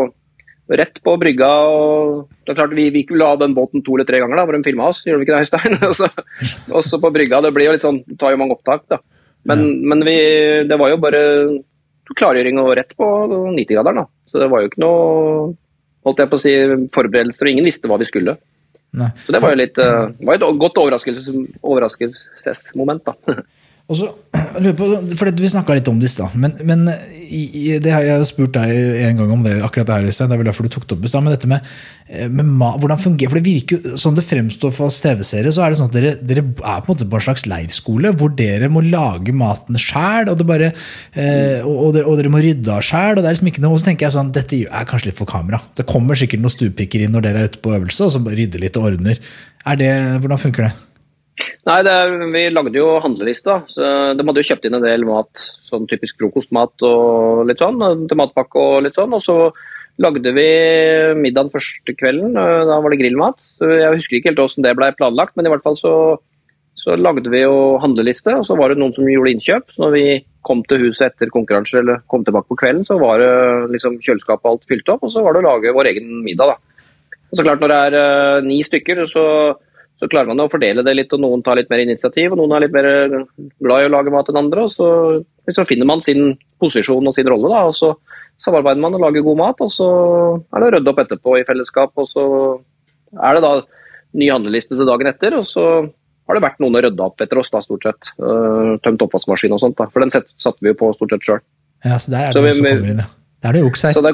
[0.68, 1.48] rett på brygga.
[1.48, 4.44] og det er klart Vi, vi ville ha den båten to eller tre ganger, da,
[4.46, 5.04] hvor de filma oss.
[5.06, 5.78] Gjorde vi ikke det, Øystein?
[5.90, 7.42] Og så- Også på brygga.
[7.42, 9.00] Det blir jo litt sånn, det tar jo mange opptak, da.
[9.48, 10.18] Men, men vi,
[10.68, 11.22] det var jo bare
[12.18, 13.06] klargjøring og rett på
[13.56, 14.02] 90-graderen.
[14.04, 14.06] da.
[14.28, 15.56] Så det var jo ikke noe
[16.08, 16.54] holdt jeg på å si,
[16.96, 18.36] forberedelser, og ingen visste hva vi skulle.
[18.96, 19.08] Nei.
[19.24, 21.28] Så det var jo litt, uh, var et godt overraskelses,
[21.64, 23.14] overraskelsesmoment, da.
[23.88, 24.08] Og så,
[25.16, 26.90] for Vi snakka litt om det i stad, men, men
[27.28, 28.72] i, det har jeg spurt deg
[29.08, 29.54] en gang om det.
[29.64, 31.24] akkurat Det her, det er vel derfor du tok det opp i stad.
[31.24, 31.70] Men dette med,
[32.32, 35.72] med hvordan fungerer For det virker jo sånn det fremstår for oss TV-seere, så er
[35.72, 38.72] det sånn at dere, dere, er på en måte på en slags leirskole hvor dere
[38.72, 43.16] må lage maten sjæl, og, eh, og, og, og, dere må rydde av sjæl.
[43.16, 45.20] Og det er liksom ikke noe, og så tenker jeg sånn, dette er kanskje litt
[45.20, 45.62] for kamera.
[45.80, 48.68] Det kommer sikkert noen stuepikker inn når dere er ute på øvelse, og så rydder
[48.68, 49.24] litt og ordner.
[49.68, 50.76] Er det, Hvordan funker det?
[51.68, 53.62] Nei, er, Vi lagde jo handlelista.
[53.70, 57.82] så De hadde jo kjøpt inn en del mat, sånn typisk frokostmat og litt sånn.
[58.08, 59.14] Til matpakke og litt sånn.
[59.14, 59.38] Og så
[60.02, 60.48] lagde vi
[61.18, 62.38] middagen første kvelden.
[62.38, 63.38] Da var det grillmat.
[63.62, 65.94] Jeg husker ikke helt hvordan det ble planlagt, men i hvert fall så,
[66.78, 68.34] så lagde vi jo handleliste.
[68.40, 69.70] Og så var det noen som gjorde innkjøp.
[69.74, 70.08] Så når vi
[70.48, 73.32] kom til huset etter konkurranse eller kom tilbake på kvelden, så var det
[73.76, 76.56] liksom kjøleskapet alt fylt opp, og så var det å lage vår egen middag.
[76.56, 76.78] da.
[77.28, 79.26] Og så klart Når det er uh, ni stykker, så
[79.98, 82.54] så klarer man å fordele det litt, og noen tar litt mer initiativ, og noen
[82.56, 82.88] er litt mer
[83.64, 84.68] glad i å lage mat enn andre.
[84.68, 84.90] og Så,
[85.50, 87.94] liksom finner man sin posisjon og sin rolle, da, og så
[88.42, 89.64] samarbeider man og lager god mat.
[89.66, 89.90] Og så
[90.38, 92.26] er det å rydde opp etterpå i fellesskap, og så
[93.18, 93.54] er det da
[94.18, 95.40] ny handleliste til dagen etter.
[95.40, 95.66] og så
[96.28, 98.12] har det vært noen å rydde opp etter oss, da, stort sett.
[98.86, 99.78] Tømt oppvaskmaskin og sånt.
[99.80, 101.46] da, For den satte vi jo på stort sett sjøl.
[101.86, 103.10] Ja, så der er det jo som kommer inn, ja.
[103.46, 103.94] Der er det juks her.
[103.94, 104.14] Så det,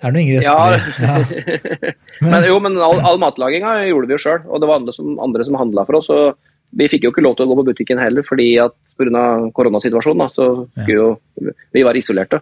[0.00, 0.84] det er noe Ingrid Espelid.
[0.96, 1.10] Ja.
[1.10, 1.94] ja.
[2.24, 4.94] men, men, jo, men all, all matlaginga gjorde vi jo sjøl, og det var andre
[4.96, 6.08] som, andre som handla for oss.
[6.14, 6.38] og
[6.80, 9.26] Vi fikk jo ikke lov til å gå på butikken heller, fordi at pga.
[9.56, 10.24] koronasituasjonen.
[10.24, 10.48] Da, så
[10.80, 12.40] skulle jo vi være isolerte.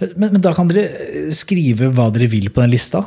[0.00, 3.04] Men, men, da kan dere skrive hva dere vil på den lista?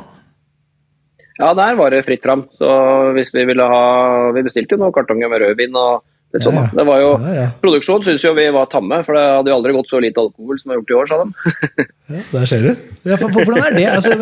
[1.36, 2.46] Ja, der var det fritt fram.
[2.56, 2.70] Så
[3.16, 3.84] hvis vi ville ha
[4.32, 6.70] Vi bestilte jo noen kartonger med rødvin og Sånn, ja, ja.
[6.74, 9.74] Det var jo, ja, Produksjon syns jo vi var tamme, for det hadde jo aldri
[9.76, 11.52] gått så lite alkohol som det har gjort i år, sa de.
[12.16, 12.70] ja, Der ser du.
[13.04, 13.84] For, for, hvordan er det?
[13.92, 14.16] Altså,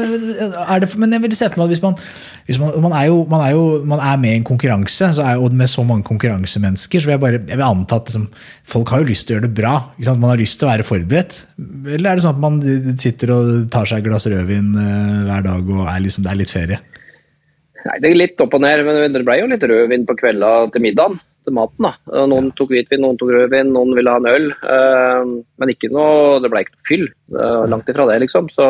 [0.61, 1.97] er det men jeg vil se for meg at hvis man,
[2.51, 5.41] hvis man, man, er jo, man, er jo, man er med i en konkurranse, er,
[5.41, 8.29] og med så mange konkurransemennesker, så vil jeg bare jeg vil anta at liksom,
[8.75, 9.75] folk har jo lyst til å gjøre det bra.
[10.13, 11.43] Man har lyst til å være forberedt.
[11.97, 12.61] Eller er det sånn at man
[13.01, 16.43] sitter og tar seg et glass rødvin uh, hver dag, og er liksom, det er
[16.45, 16.85] litt ferie?
[17.89, 20.57] Nei, Det er litt opp og ned, men det ble jo litt rødvin på kvelda
[20.77, 21.87] til middagen til maten.
[21.87, 22.25] da.
[22.31, 24.49] Noen tok hvitvin, noen tok rødvin, noen ville ha en øl.
[24.53, 27.07] Eh, men ikke noe, det ble ikke noe fyll.
[27.73, 28.51] Langt ifra det, liksom.
[28.53, 28.69] Så,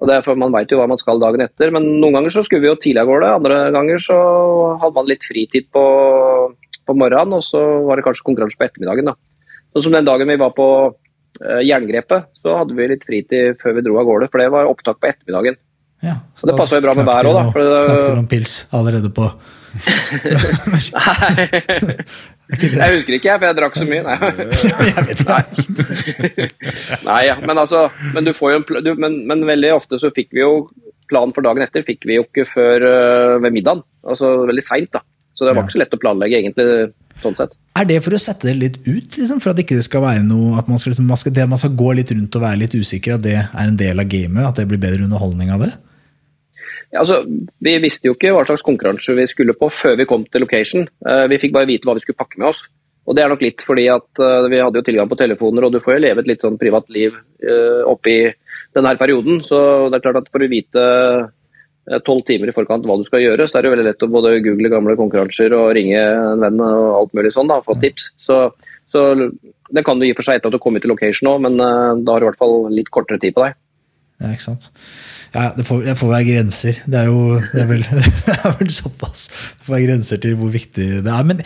[0.00, 1.72] og det er for Man veit jo hva man skal dagen etter.
[1.74, 4.18] Men noen ganger så skulle vi jo tidlig av gårde, andre ganger så
[4.82, 5.84] hadde man litt fritid på,
[6.86, 9.12] på morgenen, og så var det kanskje konkurranse på ettermiddagen.
[9.12, 9.16] da.
[9.70, 13.76] Sånn som den dagen vi var på uh, Jerngrepet, så hadde vi litt fritid før
[13.78, 15.60] vi dro av gårde, for det var opptak på ettermiddagen.
[16.00, 17.46] Ja, så, så det passa jo bra med været òg, da.
[17.52, 19.28] For det, knakk det noen pils allerede på
[22.60, 24.02] jeg husker ikke, jeg, for jeg drakk så mye.
[24.06, 24.16] Nei,
[27.08, 27.36] Nei ja.
[27.38, 27.80] men altså
[28.14, 30.52] men, du får jo, du, men, men, veldig ofte så fikk vi jo
[31.10, 33.82] planen for dagen etter fikk vi jo ikke før uh, ved middagen.
[34.06, 35.00] Altså veldig seint, da.
[35.34, 36.66] Så det var ikke så lett å planlegge, egentlig.
[37.22, 37.36] sånn.
[37.80, 39.40] Er det for å sette det litt ut, liksom?
[39.40, 41.60] for at det ikke skal være noe at man skal, liksom, man skal, det, man
[41.62, 44.44] skal gå litt rundt og være litt usikker, at det er en del av gamet?
[44.44, 45.72] At det blir bedre underholdning av det?
[46.98, 47.22] Altså,
[47.62, 50.88] vi visste jo ikke hva slags konkurranse vi skulle på før vi kom til location.
[51.06, 52.64] Eh, vi fikk bare vite hva vi skulle pakke med oss.
[53.06, 55.74] Og Det er nok litt fordi at eh, vi hadde jo tilgang på telefoner, og
[55.74, 58.16] du får jo leve et litt sånn privat liv uh, oppi
[58.76, 59.38] denne perioden.
[59.46, 60.82] Så det er klart at for å vite
[62.06, 64.10] tolv timer i forkant hva du skal gjøre, så er det jo veldig lett å
[64.12, 68.12] både google gamle konkurranser og ringe en venn og alt mulig sånn, da, få tips.
[68.20, 68.36] Så,
[68.92, 71.40] så det kan du i og for seg etter at du kommer til location òg,
[71.48, 73.58] men da har du i hvert fall litt kortere tid på deg.
[74.20, 74.70] Ja, ikke sant.
[75.34, 76.78] Ja, det får, det får, være grenser.
[76.90, 77.84] Det er jo det er vel,
[78.26, 79.28] det er vel, såpass.
[79.30, 81.28] Det får være grenser til hvor viktig det er.
[81.28, 81.44] Men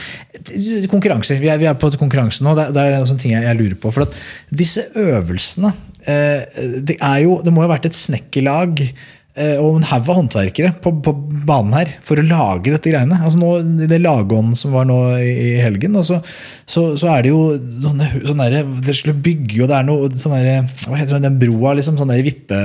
[0.92, 1.42] konkurranser.
[1.42, 2.54] Vi er, vi er på konkurranse nå.
[2.58, 3.92] Det, det er en ting jeg, jeg, lurer på.
[3.94, 4.16] For at
[4.54, 5.74] disse øvelsene
[6.06, 10.18] eh, det, jo, det må jo ha vært et snekkerlag Eh, og en haug av
[10.20, 11.12] håndverkere på, på,
[11.44, 13.16] banen her for å lage dette greiene.
[13.18, 13.48] Altså nå,
[13.82, 16.20] I det lagånden som var nå i, helgen, altså,
[16.62, 17.40] så, så, er det jo
[17.82, 21.40] sånne, sånne der, Dere skulle bygge, og det er noe sånn Hva heter det, den
[21.42, 21.74] broa?
[21.74, 22.60] liksom, Sånn vippe,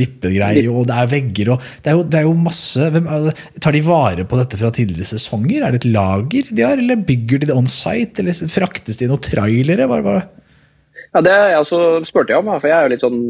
[0.00, 3.10] vippegreie, og det er vegger og Det er jo, det er jo masse hvem,
[3.60, 5.60] Tar de vare på dette fra tidligere sesonger?
[5.60, 8.24] Er det et lager de har, eller bygger de det on site?
[8.24, 9.88] Eller fraktes de i noen trailere?
[9.90, 10.20] Hva, hva?
[11.14, 13.20] Ja, Det altså, spurte jeg om, for jeg er jo litt sånn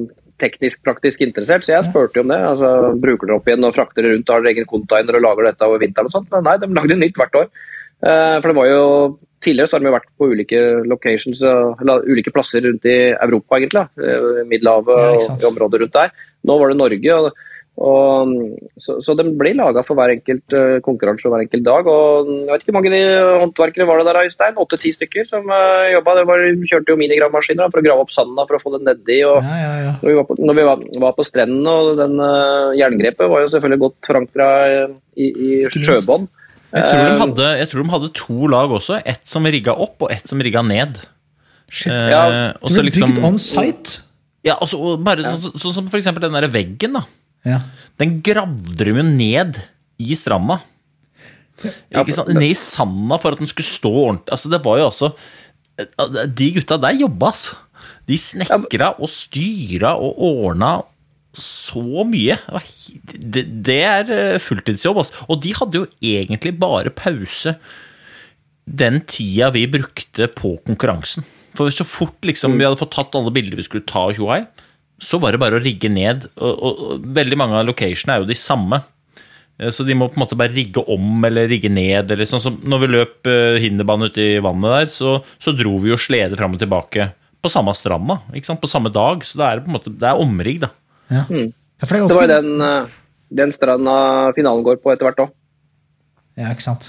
[0.43, 2.41] teknisk-praktisk interessert, så jeg spurte jo om det.
[2.49, 2.71] altså
[3.01, 5.83] Bruker dere opp igjen og frakter rundt, har dere egen container og lager dette over
[5.83, 6.29] vinteren og sånt?
[6.33, 7.49] Men nei, de lagde nytt hvert år.
[8.05, 8.83] Uh, for det var jo
[9.45, 13.83] Tidligere så har de vært på ulike locations, eller ulike plasser rundt i Europa, egentlig.
[14.01, 16.15] Uh, Middelhavet ja, og i området rundt der.
[16.49, 17.19] Nå var det Norge.
[17.19, 17.43] og
[17.75, 18.31] og,
[18.79, 21.89] så, så den blir laga for hver enkelt uh, konkurranse og hver enkelt dag.
[21.91, 23.01] og Jeg vet ikke hvor mange
[23.43, 24.61] håndverkere var det der, Øystein?
[24.63, 26.15] Åtte-ti stykker som uh, jobba.
[26.23, 29.19] De kjørte jo minigravmaskiner for å grave opp sanda for å få det nedi.
[29.27, 29.95] og ja, ja, ja.
[30.05, 33.43] Når vi var på, når vi var, var på strendene, og den uh, jerngrepet var
[33.43, 34.49] jo selvfølgelig godt forankra
[35.19, 36.31] i, i sjøbånd.
[36.75, 38.97] Jeg tror, hadde, jeg tror, de hadde, to lag også.
[39.07, 41.03] Ett som rigga opp, og ett som rigga ned.
[41.71, 41.91] Shit.
[41.93, 44.01] Eh, Ja, Uh, Du så ble liksom- bygd on site?
[44.47, 47.05] Ja, og så- bare sånn sånn som for eksempel den der veggen, da.
[47.45, 47.61] Ja.
[48.01, 49.61] Den gravde de jo ned
[50.03, 50.61] i stranda.
[51.65, 52.33] Ikke sant?
[52.35, 54.33] Ned i sanda for at den skulle stå ordentlig.
[54.35, 55.13] Altså, det var jo altså
[56.39, 57.61] De gutta der jobba, altså.
[58.09, 60.75] De snekra og styra og ordna
[61.35, 62.37] så mye.
[63.11, 65.25] Det, det, er eh, fulltidsjobb, altså.
[65.29, 67.57] Og de hadde jo egentlig bare pause
[68.65, 71.27] den tida vi brukte på konkurransen.
[71.59, 74.45] For så fort liksom, vi hadde fått tatt alle bilder vi skulle ta av Tjohei,
[75.05, 76.27] så var det bare å rigge ned.
[76.41, 78.81] Og, og, og veldig mange av locationene er jo de samme.
[79.61, 82.11] Eh, Så de må på en måte bare rigge om eller rigge ned.
[82.15, 85.77] Eller sånn som når vi løp uh, hinderbane ute i vannet der, så, så dro
[85.83, 87.11] vi jo slede fram og tilbake
[87.45, 88.19] på samme stranda.
[88.33, 88.63] Ikke sant?
[88.63, 89.25] På samme dag.
[89.27, 90.73] Så det er på en måte, det er omrigg, da.
[91.13, 91.25] Ja.
[91.29, 92.93] Ja, for det er Det var jo den, eh,
[93.45, 93.97] den stranda
[94.37, 95.35] finalen går på etter hvert òg.
[96.35, 96.89] Ja, ikke sant.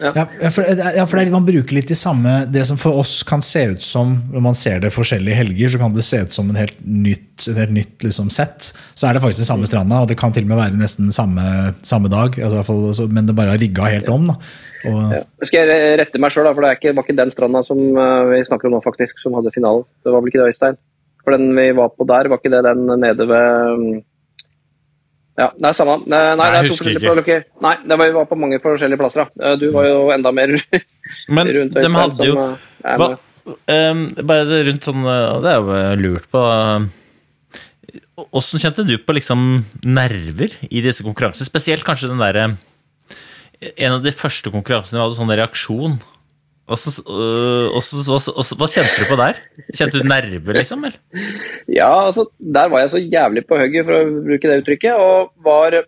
[0.00, 0.12] Ja.
[0.16, 3.18] Ja, for, ja, for det er, man bruker litt de samme Det som for oss
[3.26, 6.32] kan se ut som Når man ser det forskjellige helger, så kan det se ut
[6.32, 8.70] som en helt nytt, et helt nytt liksom, sett.
[8.96, 11.12] Så er det faktisk den samme stranda, og det kan til og med være nesten
[11.12, 11.44] samme,
[11.84, 12.38] samme dag.
[12.38, 14.26] Altså, hvert fall, så- men det bare har rigga helt om.
[14.32, 14.38] Da.
[14.88, 15.22] Og, Ja.
[15.44, 18.24] Skal jeg rette meg sjøl, for det er ikke, var ikke den stranda som eh,
[18.32, 19.84] vi snakker om nå, faktisk, som hadde finalen.
[20.04, 20.78] Det var vel ikke det, Øystein?
[21.24, 24.02] For den vi var på der, var ikke det den nede ved mm,
[25.38, 25.94] Ja, det er samme.
[26.02, 27.38] Nei, nei, Nei, det er jeg to forskjellige.
[27.62, 29.28] Nei, det var, vi var på mange forskjellige plasser.
[29.28, 29.52] da.
[29.52, 30.54] Eh, Du var jo enda mer
[31.36, 33.08] Men rundt de hadde jo eh, hva,
[33.70, 36.42] eh, Bare rundt sånn eh, Det er jo eh, lurt på
[38.34, 39.44] Åssen kjente du på liksom
[39.86, 41.46] nerver i disse konkurransene?
[41.46, 42.48] Spesielt kanskje den derre
[43.78, 45.96] En av de første konkurransene vi hadde sånn reaksjon.
[46.68, 49.38] Åssen- øh, også, hva, hva kjente du på der?
[49.72, 50.82] Kjente du nerver, liksom?
[50.84, 50.98] Eller?
[51.66, 55.30] Ja, altså, der var jeg så jævlig på hugget, for å bruke det uttrykket, og
[55.44, 55.78] var,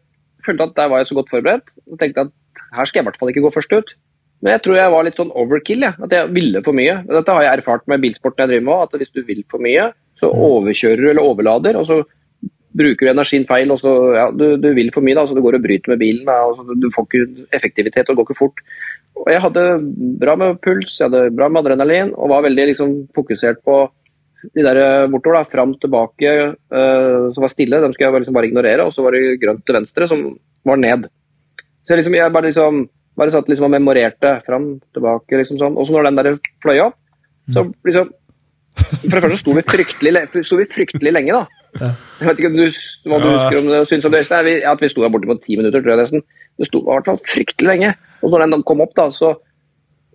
[0.46, 1.68] følte at der var jeg så godt forberedt.
[1.90, 2.32] Og tenkte at
[2.76, 3.92] her skal jeg i hvert fall ikke gå først ut.
[4.40, 6.00] Men jeg tror jeg var litt sånn overkill, jeg.
[6.00, 7.02] at jeg ville for mye.
[7.10, 9.90] Dette har jeg erfart med bilsporten jeg driver med, at hvis du vil for mye,
[10.16, 12.00] så overkjører du eller overlader, og så
[12.80, 15.42] bruker du energien feil, og så ja, du, du vil for mye, da, så du
[15.44, 16.24] går og bryter med bilen.
[16.28, 18.62] Da, og så du får ikke effektivitet og det går ikke fort.
[19.20, 19.64] Og jeg hadde
[20.20, 23.80] bra med puls, jeg hadde bra med adrenalin, og var veldig liksom, fokusert på
[24.56, 26.30] de der bortover, da, fram tilbake,
[26.72, 29.36] uh, som var stille, dem skulle jeg bare, liksom bare ignorere, og så var det
[29.42, 30.22] grønt til venstre, som
[30.64, 31.10] var ned.
[31.84, 32.86] Så liksom, jeg bare liksom
[33.20, 35.76] bare satt liksom og memorerte fram, tilbake, liksom sånn.
[35.76, 36.96] Og så når den der fløy opp,
[37.52, 38.16] så liksom
[38.80, 41.88] For det første sto vi fryktelig, sto vi fryktelig lenge, da.
[42.20, 42.78] Jeg vet ikke om du,
[43.10, 43.32] hva du Ja.
[43.34, 45.96] husker om det, syns om det, At vi sto der borte på ti minutter, tror
[45.96, 46.22] jeg nesten.
[46.60, 47.94] Det sto i hvert fall fryktelig lenge.
[48.20, 49.32] Og når den kom opp, da, så,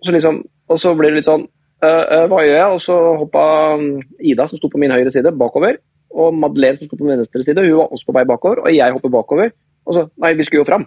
[0.04, 2.74] så liksom Og så blir det litt sånn øh, øh, Hva gjør jeg?
[2.74, 3.42] Og så hoppa
[3.78, 5.80] um, Ida, som sto på min høyre side, bakover.
[6.16, 8.62] Og Madeleine, som sto på min venstre side, hun var også på vei bakover.
[8.64, 9.52] Og jeg hopper bakover.
[9.86, 10.86] Og så Nei, vi skulle jo fram.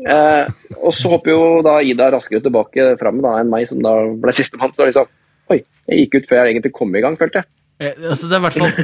[0.00, 0.48] Eh,
[0.80, 4.34] og så hopper jo da Ida raskere tilbake fram da, enn meg, som da ble
[4.36, 4.72] sistemann.
[4.76, 5.10] Så liksom
[5.50, 5.58] Oi,
[5.90, 7.50] jeg gikk ut før jeg egentlig kom i gang, følte jeg.
[7.82, 8.74] Eh, Altså, det er hvert fall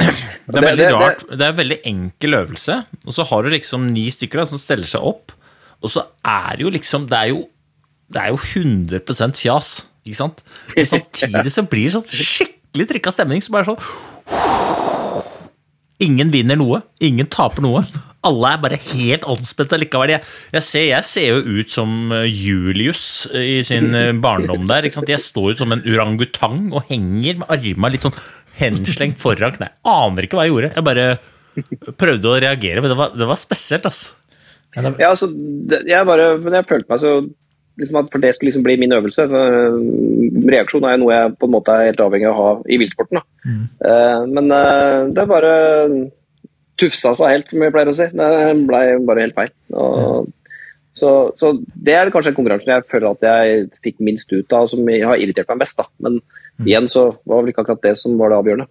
[0.52, 1.24] Det er veldig rart.
[1.28, 2.78] Det er en veldig enkel øvelse.
[3.06, 5.34] Og så har du liksom ni stykker da, som steller seg opp,
[5.82, 7.42] og så er det jo liksom Det er jo,
[8.12, 9.74] det er jo 100% fjas,
[10.06, 10.42] ikke sant?
[10.76, 13.42] Men samtidig så blir det sånn skikkelig trykka stemning.
[13.44, 13.82] som bare sånn
[16.02, 16.80] Ingen vinner noe.
[17.04, 17.84] Ingen taper noe.
[18.26, 20.16] Alle er bare helt anspente likevel.
[20.16, 23.04] Jeg, jeg, ser, jeg ser jo ut som eh, Julius
[23.38, 24.86] i sin eh, barndom der.
[24.86, 25.12] Ikke sant?
[25.12, 28.18] Jeg står ut som en orangutang og henger med arma litt sånn
[28.58, 29.78] henslengt foran kneet.
[29.88, 30.72] Aner ikke hva jeg gjorde.
[30.74, 31.06] Jeg bare
[32.00, 34.16] prøvde å reagere, men det var, det var spesielt, altså.
[34.76, 35.28] Ja, altså,
[35.68, 37.14] jeg bare, men jeg følte meg så
[37.80, 39.24] liksom at For det skulle liksom bli min øvelse.
[39.28, 39.78] For,
[40.52, 43.22] reaksjon er noe jeg på en måte er helt avhengig av å ha i bilsporten.
[43.46, 43.62] Mm.
[43.80, 45.54] Uh, men uh, det bare
[46.80, 48.08] tufsa seg helt, som vi pleier å si.
[48.12, 48.30] Det
[48.68, 49.52] ble bare helt feil.
[49.72, 50.30] Og,
[50.96, 54.84] så, så det er kanskje konkurransen jeg føler at jeg fikk minst ut av, som
[54.84, 55.78] har irritert meg mest.
[55.80, 55.88] da.
[56.04, 56.20] Men
[56.66, 58.68] igjen så var vel ikke akkurat det som var det avgjørende.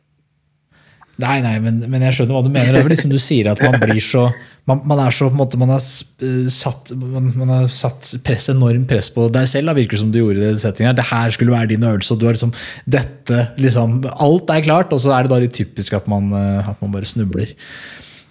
[1.21, 2.73] Nei, nei, men, men jeg skjønner hva du mener.
[2.73, 4.29] Det er vel liksom du sier at man blir så
[4.69, 8.12] Man, man er så på en måte Man har eh, satt, man, man har satt
[8.25, 10.97] press, enormt press på deg selv, da, virker som du gjorde i den settingen.
[10.97, 12.53] Det her skulle være din øvelse, og du har liksom
[12.86, 16.71] dette liksom Alt er klart, og så er det da litt typisk at man, eh,
[16.73, 17.55] at man bare snubler.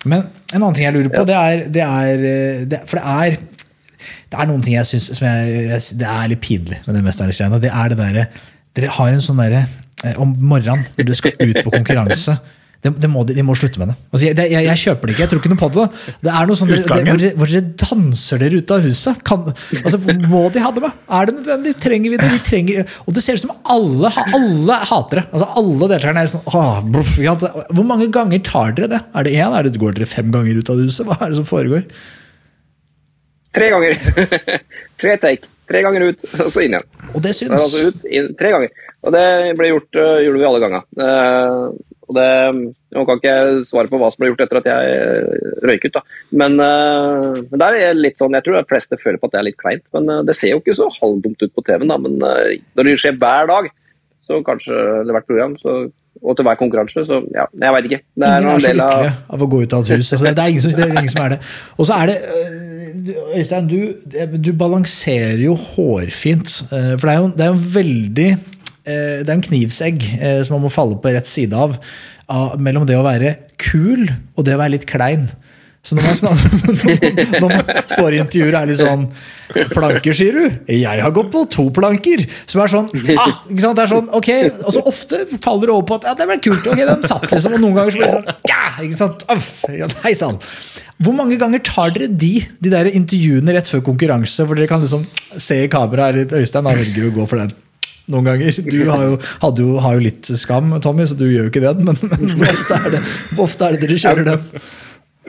[0.06, 3.16] Men en annen ting jeg lurer på, det er, det er, eh, det, For det
[3.16, 3.40] er
[4.30, 7.02] det er noen ting jeg syns som jeg, jeg, det er litt pinlig med det
[7.04, 7.60] mesternes-greiene.
[7.60, 8.26] Det er det derre
[8.78, 9.64] Dere har en sånn derre
[10.22, 12.36] om morgenen når dere skal ut på konkurranse.
[12.80, 13.94] Det, det må de, de må slutte med det.
[14.08, 15.22] Altså, jeg, det- jeg, jeg kjøper det ikke.
[15.26, 15.82] jeg tror ikke noe på det.
[16.24, 19.18] Det er noe sånn hvor, hvor dere danser dere ut av huset.
[19.28, 19.42] Kan,
[19.82, 20.00] altså,
[20.32, 21.02] må de ha det med?
[21.18, 21.74] Er det nødvendig?
[21.84, 22.30] Trenger vi det?
[22.38, 25.26] Vi trenger, og det ser ut som alle, alle hater det.
[25.28, 29.02] Altså, alle deltakerne er sånn «Åh, bruff», Hvor mange ganger tar dere det?
[29.12, 29.58] Er det én?
[29.60, 31.04] Er det, går dere fem ganger ut av huset?
[31.04, 31.84] Hva er det som foregår?
[33.54, 34.00] Tre ganger.
[35.00, 35.48] Tre take.
[35.70, 36.88] Tre ganger ut, og så inn igjen.
[37.14, 37.54] Og det syns.
[37.54, 38.72] Altså ut inn, tre ganger.
[39.06, 39.24] Og det
[39.58, 40.82] ble gjort, uh, gjorde vi alle ganger.
[40.98, 42.28] Uh, og det,
[42.90, 45.94] Nå kan ikke jeg svare på hva som ble gjort etter at jeg røyk ut,
[45.94, 46.00] da.
[46.42, 49.40] Men, uh, men der er litt sånn, jeg tror de fleste føler på at det
[49.40, 49.84] er litt kleint.
[49.94, 52.00] Men det ser jo ikke så halvdumt ut på TV-en, da.
[52.02, 53.70] Men når det skjer hver dag,
[54.26, 55.78] så kanskje, eller hvert program, så
[56.22, 57.04] og til hver konkurranse.
[57.06, 58.00] Så ja, jeg veit ikke.
[58.14, 59.36] Det er ingen er så lykkelige av...
[59.36, 60.12] av å gå ut av et hus.
[60.12, 61.40] Altså, det, er ingen som, det, er ingen som er det.
[61.76, 62.18] Og så er det
[63.38, 63.78] Øystein, du,
[64.36, 66.58] du, balanserer jo hårfint.
[66.68, 68.59] Eh, for det er jo, det er jo veldig eh,
[69.20, 71.78] Det er en knivsegg eh, som man må falle på rett side av,
[72.62, 75.30] mellom det å være kul og det å være litt klein.
[75.80, 79.06] Så når man, snakker, når man står i intervjuer og er litt sånn
[79.72, 80.58] Planker, sier du?
[80.68, 82.26] Jeg har gått på to planker!
[82.44, 83.38] Som er sånn ah?
[83.48, 84.28] Det er sånn, ok,
[84.60, 86.68] og så Ofte faller det over på at ja, det ble kult.
[86.68, 89.24] ok, den satt liksom, Og noen ganger så blir det sånn ja, ikke sant?
[90.04, 90.36] Hei sann.
[91.00, 94.44] Hvor mange ganger tar dere de de der intervjuene rett før konkurranse?
[94.44, 95.08] For dere kan liksom
[95.40, 97.56] se i kameraet litt Øystein da velger å gå for den
[98.12, 98.60] noen ganger.
[98.66, 99.16] Du har jo,
[99.60, 101.84] jo, har jo, litt skam, Tommy, så du gjør jo ikke den.
[101.88, 101.98] Men,
[102.38, 103.02] men ofte, er det,
[103.46, 104.64] ofte er det dere kjører den.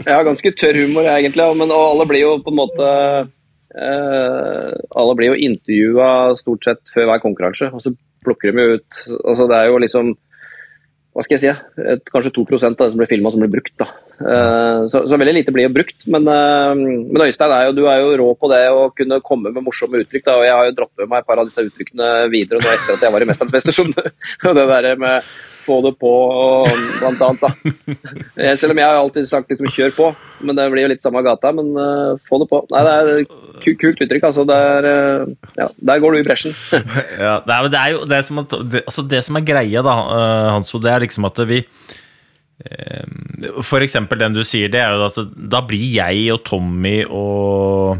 [0.01, 1.47] Jeg har ganske tørr humor, egentlig.
[1.59, 2.89] Men alle blir jo på en måte
[3.75, 4.71] eh,
[5.01, 6.09] Alle blir jo intervjua
[6.39, 7.93] stort sett før hver konkurranse, og så
[8.25, 10.13] plukker de jo ut altså Det er jo liksom
[11.11, 13.73] hva skal jeg si, et, kanskje 2 av det som blir filma, som blir brukt.
[13.81, 13.89] da.
[14.19, 16.03] Uh, så, så, veldig lite blir jo brukt.
[16.11, 19.53] Men, uh, men Øystein, er jo, du er jo rå på det å kunne komme
[19.53, 20.25] med morsomme uttrykk.
[20.27, 22.73] da, og Jeg har jo dratt med meg et par av disse uttrykkene videre nå
[22.73, 24.11] etter at jeg var i Mesternes mester.
[24.61, 25.31] det der med
[25.61, 26.67] få det på, og,
[26.99, 27.41] blant annet.
[27.41, 27.51] Da.
[28.41, 30.09] Eh, selv om jeg har alltid sagt liksom, kjør på,
[30.47, 31.53] men det blir jo litt samme gata.
[31.55, 32.61] Men uh, få det på.
[32.73, 34.27] Nei, det er kult uttrykk.
[34.31, 34.45] altså.
[34.49, 36.55] Der, uh, ja, der går du i bresjen.
[37.25, 39.97] ja, det, er, det er jo det som, det, altså det som er greia, da,
[40.55, 41.61] Hanso, det er liksom at vi
[43.65, 45.19] for eksempel den du sier, det er jo at
[45.51, 47.99] da blir jeg og Tommy og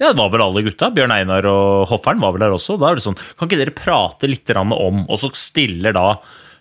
[0.00, 0.88] ja, det var vel alle gutta.
[0.90, 2.74] Bjørn Einar og Hoffern var vel der også.
[2.80, 4.72] Da er det sånn, Kan ikke dere prate litt om
[5.04, 6.06] Og så stiller da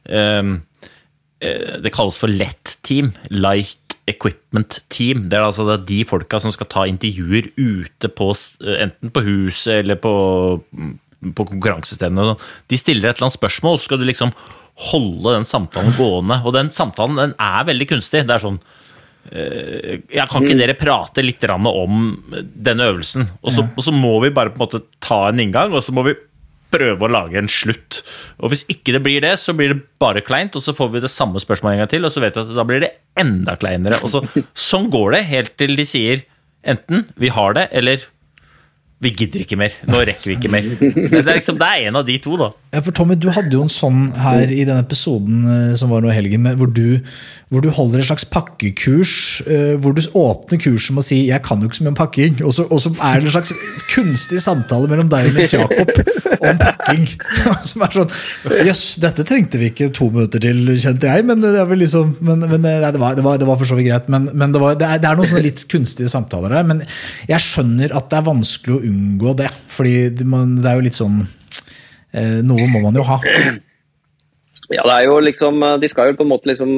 [0.10, 0.62] Ehm,
[1.40, 3.14] eh, det kalles for lett-team.
[3.30, 5.30] Light Equipment Team.
[5.30, 8.32] Det er altså de folka som skal ta intervjuer ute på
[8.62, 10.14] enten på huset eller på,
[11.38, 12.36] på konkurransestedene.
[12.72, 14.34] De stiller et eller annet spørsmål, så skal du liksom
[14.92, 16.40] holde den samtalen gående.
[16.46, 18.24] Og den samtalen den er veldig kunstig.
[18.28, 18.60] Det er sånn
[19.30, 20.64] eh, ja, Kan ikke mm.
[20.64, 22.02] dere prate litt om
[22.56, 23.30] denne øvelsen?
[23.44, 25.96] Og så, og så må vi bare på en måte ta en inngang, og så
[25.96, 26.18] må vi
[26.72, 28.02] prøve å lage en slutt.
[28.40, 31.04] Og Hvis ikke det blir det, så blir det bare kleint, og så får vi
[31.04, 33.58] det samme spørsmålet en gang til, og så vet vi at da blir det enda
[33.60, 34.00] kleinere.
[34.02, 34.24] Og så,
[34.56, 36.24] sånn går det helt til de sier
[36.62, 38.06] enten 'vi har det', eller
[39.02, 39.76] vi gidder ikke mer.
[39.90, 40.68] Nå rekker vi ikke mer.
[40.78, 42.52] Det er, liksom, det er en av de to, da.
[42.72, 46.04] Ja, for Tommy, du hadde jo en sånn her i den episoden eh, som var
[46.04, 47.02] nå i helgen, hvor du,
[47.52, 49.16] hvor du, holder et slags pakkekurs.
[49.44, 51.98] Eh, hvor du åpner kurset med å si 'jeg kan jo ikke så mye om
[52.00, 53.52] pakking', og så, og så er det en slags
[53.92, 55.92] kunstig samtale mellom deg og Nils Jakob
[56.48, 57.04] om pakking.
[57.74, 58.16] Som er sånn
[58.70, 62.64] Jøss, dette trengte vi ikke to minutter til, kjente jeg, men det, liksom, men, men,
[62.64, 64.08] nei, det, var, det, var, det, var, for så vidt greit.
[64.08, 66.72] Men, men det, var, er, det er noen litt kunstige samtaler der.
[66.72, 66.86] Men
[67.28, 69.52] jeg skjønner at det er vanskelig å unngå det.
[69.76, 71.38] Fordi det er jo litt sånn eh,
[72.48, 73.20] Noe må man jo ha.
[74.72, 76.70] Ja, det er jo liksom De skal jo på en måte liksom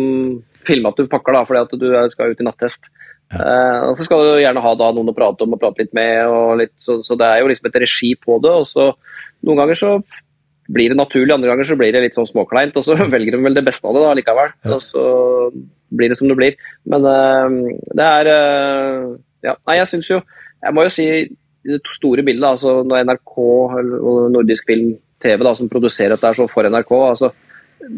[0.65, 2.87] filme at du pakker, da, fordi at du skal ut i nattest.
[3.33, 3.39] Ja.
[3.39, 5.95] Eh, og så skal du gjerne ha da, noen å prate om og prate litt
[5.97, 6.35] med.
[6.61, 8.53] Litt, så, så, det er jo liksom et regi på det.
[8.61, 8.91] og så
[9.43, 9.93] Noen ganger så
[10.73, 12.77] blir det naturlig, andre ganger så blir det litt sånn småkleint.
[12.79, 14.57] Og så velger de vel det beste av det da likevel.
[14.63, 14.77] Ja.
[14.77, 15.05] Og så
[15.93, 16.59] blir det som det blir.
[16.89, 19.13] Men eh, det er eh,
[19.43, 20.21] Ja, nei, jeg syns jo
[20.63, 21.05] Jeg må jo si
[21.67, 24.93] det store bildet, altså når NRK og Nordisk Film
[25.23, 27.31] TV da, som produserer dette så for NRK altså,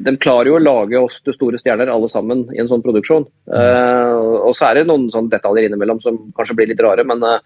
[0.05, 3.27] De klarer jo å lage oss til store stjerner alle sammen i en sånn produksjon.
[3.49, 7.21] Uh, og så er det noen sånne detaljer innimellom som kanskje blir litt rare, men
[7.21, 7.37] uh,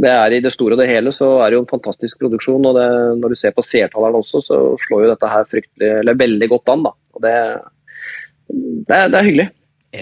[0.00, 2.66] det er i det store og det hele så er det jo en fantastisk produksjon.
[2.68, 2.88] og det,
[3.20, 6.74] Når du ser på seertallene også, så slår jo dette her fryktelig, eller veldig godt
[6.74, 6.84] an.
[6.86, 7.36] da, og Det,
[8.50, 9.48] det, er, det er hyggelig.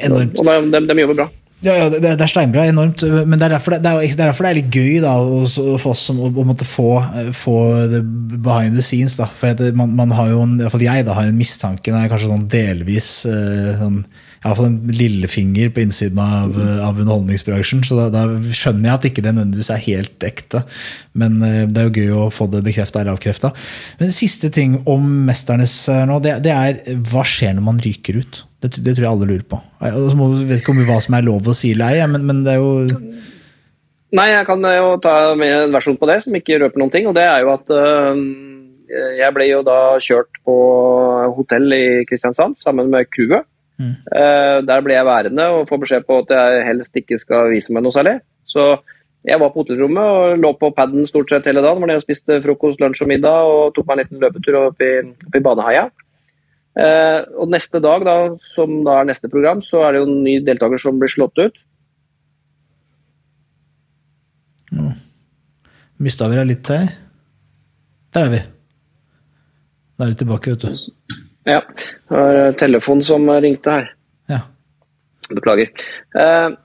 [0.04, 0.38] Enormt.
[0.38, 1.28] Og de, de, de jobber bra.
[1.64, 2.66] Ja, ja det, det, er steinbra.
[2.70, 3.02] Enormt.
[3.26, 5.14] Men det er derfor det, det, er, det er, derfor det er litt gøy da,
[5.82, 6.92] for oss som, å, å måtte få,
[7.34, 7.58] få
[7.90, 8.02] det
[8.44, 9.18] behind the scenes.
[9.18, 9.26] Da.
[9.40, 11.98] For man, man, har jo, en, i hvert fall jeg da, har en mistanke, det
[11.98, 14.02] er kanskje sånn delvis eh, sånn,
[14.38, 16.52] Iallfall en lillefinger på innsiden av,
[16.86, 17.80] av underholdningsbransjen.
[17.82, 18.22] Så da, da,
[18.54, 20.62] skjønner jeg at ikke det nødvendigvis er helt ekte.
[21.18, 23.50] Men eh, det er jo gøy å få det bekrefta eller avkrefta.
[23.98, 28.22] Men siste ting om Mesternes eh, nå, det, det er hva skjer når man ryker
[28.22, 28.44] ut?
[28.58, 29.60] Det, det, tror jeg alle lurer på.
[29.86, 32.56] Jeg vet ikke om hva som er lov å si eller ei, men, men, det
[32.56, 32.88] er jo
[34.18, 37.06] Nei, jeg kan jo ta med en versjon på det som ikke røper noen ting.
[37.10, 38.22] Og det er jo at øh,
[39.18, 40.54] jeg ble jo da kjørt på
[41.36, 43.44] hotell i Kristiansand sammen med crewet.
[43.78, 43.92] Mm.
[44.10, 47.74] Uh, der ble jeg værende og får beskjed på at jeg helst ikke skal vise
[47.74, 48.16] meg noe særlig.
[48.48, 48.78] Så
[49.28, 51.82] jeg var på hotellrommet og lå på paden stort sett hele dagen.
[51.82, 54.84] Var nede og spiste frokost, lunsj og middag og tok meg en liten løpetur opp
[54.84, 54.92] i,
[55.28, 55.88] opp i Baneheia.
[56.78, 58.16] Eh, og neste dag, da,
[58.54, 61.40] som da er neste program, så er det jo en ny deltaker som blir slått
[61.40, 61.58] ut.
[64.76, 64.92] Mm.
[66.04, 66.86] Mista vi deg litt her?
[68.14, 68.44] Der er vi.
[69.98, 71.18] Da er vi tilbake, vet du.
[71.48, 71.60] Ja.
[71.66, 73.92] Det var telefonen som ringte her.
[74.30, 74.44] Ja.
[75.34, 75.72] Beklager.
[76.14, 76.56] Eh,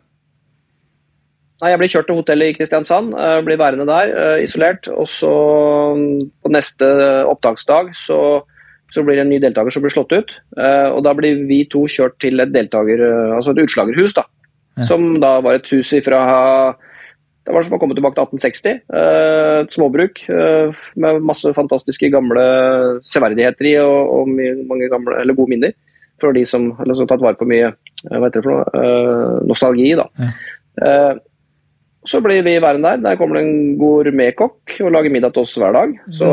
[1.63, 4.89] Nei, Jeg blir kjørt til hotellet i Kristiansand, uh, blir værende der uh, isolert.
[4.91, 5.31] Og så
[5.95, 6.89] um, på neste
[7.29, 8.17] opptaksdag så,
[8.93, 10.33] så, blir det en ny deltaker som blir slått ut.
[10.57, 13.03] Uh, og da blir vi to kjørt til et deltaker,
[13.35, 14.27] altså et utslagerhus, da.
[14.77, 14.87] Ja.
[14.89, 16.23] Som da var et hus ifra
[17.43, 18.77] det var som å komme tilbake til 1860.
[18.95, 20.21] Et småbruk
[21.03, 22.45] med masse fantastiske gamle
[23.03, 24.31] severdigheter i og, og
[24.69, 25.73] mange gamle, eller gode minner.
[26.23, 27.73] For de som har tatt vare på mye
[28.07, 29.91] hva heter det for noe, nostalgi.
[29.99, 30.07] da.
[30.79, 31.13] Ja.
[32.05, 33.03] Så blir vi værende der.
[33.03, 35.93] Der kommer det en gourmetkokk og lager middag til oss hver dag.
[36.11, 36.31] Så,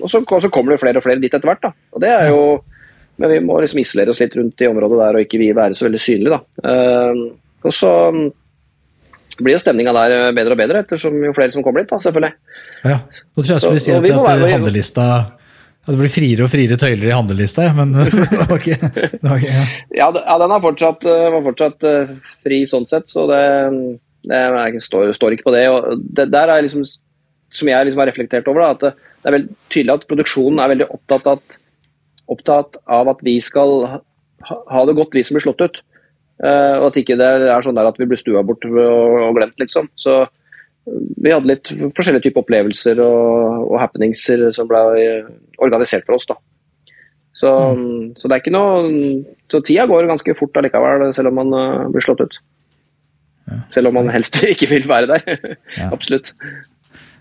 [0.00, 1.64] og, så, så, kommer det flere og flere dit etter hvert.
[1.64, 1.72] Da.
[1.94, 2.42] Og det er jo,
[3.20, 5.74] Men vi må liksom isolere oss litt rundt i området der og ikke vi være
[5.76, 6.38] så veldig synlige.
[6.38, 6.70] Da.
[6.70, 7.90] Uh, og så
[9.40, 12.32] blir jo stemninga der bedre og bedre ettersom jo flere som kommer dit, da, selvfølgelig.
[12.84, 12.96] Ja,
[13.36, 15.06] Nå tror jeg skulle si at, at, at handlelista
[15.80, 19.40] at det blir friere og friere tøyler i handlelista, men det var ikke, det var
[19.40, 19.64] ikke ja.
[19.96, 21.88] Ja, den er fortsatt, var fortsatt
[22.44, 23.40] fri sånn sett, så det
[24.28, 25.68] jeg står, står, ikke på det.
[25.68, 26.84] og det der er liksom,
[27.52, 30.60] Som jeg liksom har reflektert over, da, at det, det, er veldig tydelig at produksjonen
[30.60, 31.56] er veldig opptatt, at,
[32.30, 33.98] opptatt av at vi skal ha,
[34.70, 35.80] ha, det godt, vi som blir slått ut.
[36.40, 39.34] Uh, og at ikke det er sånn der at vi blir stua bort og, og
[39.36, 39.90] glemt, liksom.
[39.98, 40.22] Så
[40.86, 44.80] vi hadde litt forskjellige typer opplevelser og, og happeningser som ble
[45.60, 46.28] organisert for oss.
[46.30, 46.38] da.
[47.36, 48.14] Så, mm.
[48.16, 48.88] så, det er ikke noe
[49.52, 52.40] Så tida går ganske fort allikevel, selv om man blir slått ut.
[53.72, 55.56] Selv om man helst ikke vil være der.
[55.94, 56.34] Absolutt.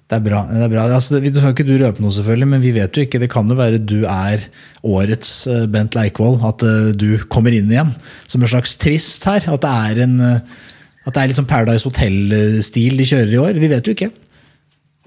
[0.09, 0.39] Det er bra.
[0.49, 0.83] det er bra.
[0.89, 3.19] Altså, vi kan ikke du røpe noe, selvfølgelig, men vi vet jo ikke.
[3.21, 4.47] Det kan jo være du er
[4.81, 6.39] årets eh, Bent Leikvoll.
[6.49, 7.91] At eh, du kommer inn igjen
[8.25, 9.45] som en slags twist her.
[9.45, 10.65] At det er, en, eh,
[11.05, 13.61] at det er sånn Paradise Hotel-stil de kjører i år.
[13.61, 14.09] Vi vet jo ikke.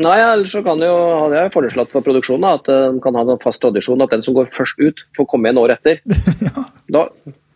[0.06, 0.94] Nei, ellers så kan jo,
[1.24, 4.38] hadde jeg foreslått for produksjonen at de kan ha en fast tradisjon at den som
[4.38, 5.98] går først ut, får komme igjen året etter.
[6.46, 6.64] ja.
[6.94, 7.08] Da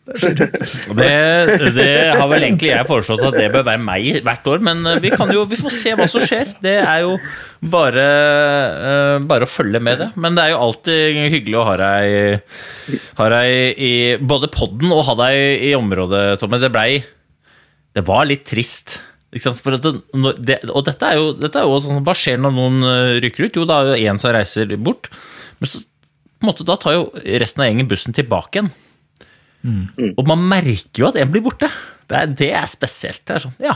[0.07, 4.85] det, det, har vel egentlig jeg foreslått at det bør være meg hvert år, men
[4.87, 6.53] eh, vi, kan jo, vi får se hva som skjer.
[6.63, 7.17] Det er jo
[7.73, 8.05] bare,
[8.77, 10.09] uh, bare å følge med det.
[10.15, 12.55] Men det er jo alltid hyggelig å ha deg,
[13.19, 13.93] ha deg i
[14.23, 16.63] både podden og ha deg i området, Tommy.
[16.63, 16.91] Det blei
[17.97, 19.01] Det var litt trist.
[19.37, 23.19] Det, det, og dette er jo, dette er jo sånn, Hva skjer når noen eh,
[23.27, 23.59] rykker ut?
[23.59, 25.11] Jo, da er det én som reiser bort.
[25.59, 25.83] Men så,
[26.41, 27.07] en måte, da tar jo
[27.43, 28.75] resten av gjengen bussen tilbake igjen.
[29.67, 30.13] Mm.
[30.15, 31.71] Og man merker jo at en blir borte.
[32.07, 33.25] Det er, det er spesielt.
[33.27, 33.75] Det er sånn, ja.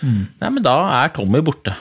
[0.00, 0.24] Mm.
[0.40, 1.74] Nei, men da er Tommy borte.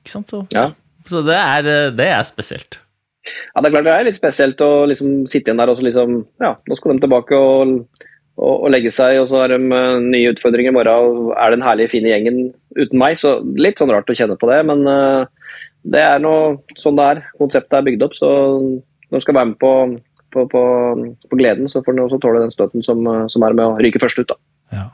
[0.00, 0.32] Ikke sant?
[0.32, 0.68] Så, ja.
[1.08, 2.78] så det, er, det, er, spesielt.
[3.26, 5.86] Ja, det er klart det er litt spesielt å liksom sitte igjen der og så
[5.86, 7.76] liksom Ja, nå skal de tilbake og,
[8.36, 11.12] og, og legge seg, og så har de uh, nye utfordringer i morgen.
[11.20, 12.42] Og er den herlige, fine gjengen
[12.78, 13.20] uten meg?
[13.20, 17.10] Så litt sånn rart å kjenne på det, men uh, det er noe sånn det
[17.12, 17.22] er.
[17.40, 18.28] Konseptet er bygd opp, så
[18.60, 19.72] når de skal være med på
[20.34, 20.64] på, på,
[21.30, 24.02] på, gleden, så får den også tåle den støtten som, som, er med å ryke
[24.02, 24.34] først ut.
[24.34, 24.40] da.
[24.74, 24.86] Ja.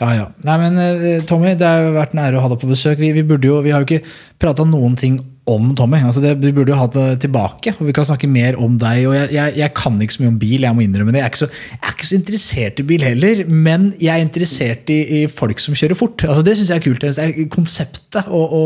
[0.00, 0.26] ja, ja.
[0.46, 3.00] Nei, men eh, Tommy, det har vært en ære å ha deg på besøk.
[3.02, 5.98] Vi, vi, jo, vi har jo ikke prata noen ting om Tommy.
[6.04, 9.06] Altså det, vi burde jo hatt det tilbake, og vi kan snakke mer om deg.
[9.08, 11.22] og jeg, jeg, jeg, kan ikke så mye om bil, jeg må innrømme det.
[11.22, 11.48] Jeg er ikke så,
[11.80, 15.78] er ikke så interessert i bil heller, men jeg er interessert i, i folk som
[15.78, 16.26] kjører fort.
[16.28, 17.08] Altså det syns jeg er kult.
[17.54, 18.62] Konseptet å, å,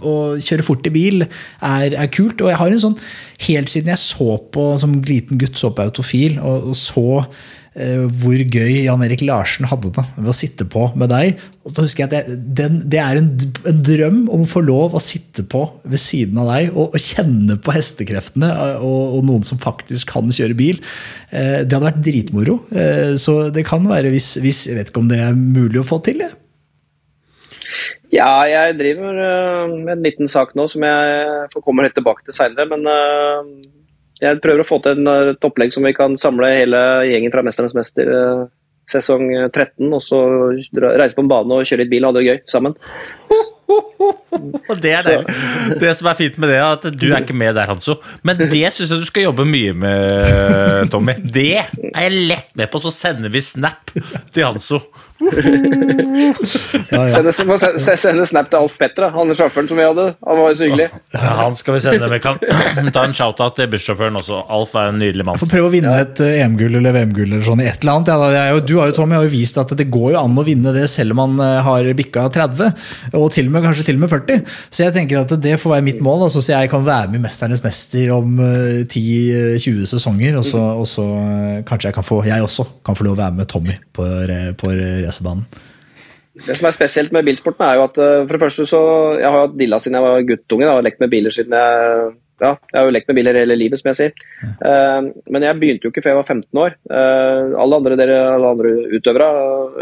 [0.00, 2.40] å, kjøre fort i bil er, er, kult.
[2.40, 2.98] Og jeg har en sånn,
[3.46, 7.06] helt siden jeg så på som liten gutt så på Autofil, og, og så
[7.76, 11.42] hvor gøy Jan Erik Larsen hadde det ved å sitte på med deg.
[11.66, 13.28] Og så husker jeg at det, den, det er en,
[13.68, 17.02] en, drøm om å få lov å sitte på ved siden av deg og, og
[17.02, 20.80] kjenne på hestekreftene eh, og, og, noen som faktisk kan kjøre bil.
[21.28, 22.58] Eh, det hadde vært dritmoro.
[23.20, 26.00] Så det kan være hvis, hvis Jeg vet ikke om det er mulig å få
[26.06, 26.24] til.
[26.24, 26.32] det.
[28.14, 29.16] Ja, jeg driver
[29.74, 32.68] med en liten sak nå som jeg får komme litt tilbake til seinere.
[32.70, 32.86] Men
[34.22, 36.78] jeg prøver å få til et opplegg som vi kan samle hele
[37.10, 38.46] gjengen fra 'Mesternes mester' eh,
[38.86, 40.18] sesong 13, og så
[40.78, 42.76] reise på en bane og kjøre litt bil og ha det gøy sammen.
[44.70, 45.34] Og det er det.
[45.80, 47.96] det som er fint med det, er at du er ikke med der, Hanso.
[48.26, 51.16] Men det syns jeg du skal jobbe mye med, Tommy.
[51.18, 54.82] Det er jeg lett med på, så sender vi snap til Hanso
[55.16, 57.32] ja, ja.
[57.32, 60.04] Sende, sende, sende, snap til Alf Petter, han sjåføren som vi hadde.
[60.26, 60.88] Han var jo så hyggelig.
[61.14, 62.10] Ja, han skal vi sende.
[62.12, 62.40] Vi kan
[62.96, 64.42] ta en shout-out til bussjåføren også.
[64.52, 65.40] Alf er en nydelig mann.
[65.40, 68.68] Få prøve å vinne et eh, EM-gull eller VM-gull eller sånn i et eller annet.
[68.68, 70.86] Du har jo, Tommy, har jo vist at det går jo an å vinne det
[70.92, 72.84] selv om man eh, har bikka 30,
[73.16, 74.44] og til og med, kanskje til og med 40.
[74.68, 77.22] Så jeg tenker at det får være mitt mål, altså, så jeg kan være med
[77.22, 80.36] i Mesternes mester om 10-20 eh, sesonger.
[80.40, 81.06] Og så, og så
[81.66, 84.04] kanskje jeg kan få, jeg også kan få lov å være med Tommy på,
[84.60, 85.46] på racerbanen.
[86.36, 88.80] Det som er spesielt med bilsporten, er jo at eh, for det første så
[89.16, 90.68] Jeg har hatt dilla siden jeg var guttunge.
[90.68, 93.80] og lekt med biler siden jeg ja, jeg har jo lekt med biler hele livet,
[93.80, 94.24] som jeg sier.
[94.60, 96.74] Uh, men jeg begynte jo ikke før jeg var 15 år.
[96.90, 99.28] Uh, alle, andre, dere, alle andre utøvere,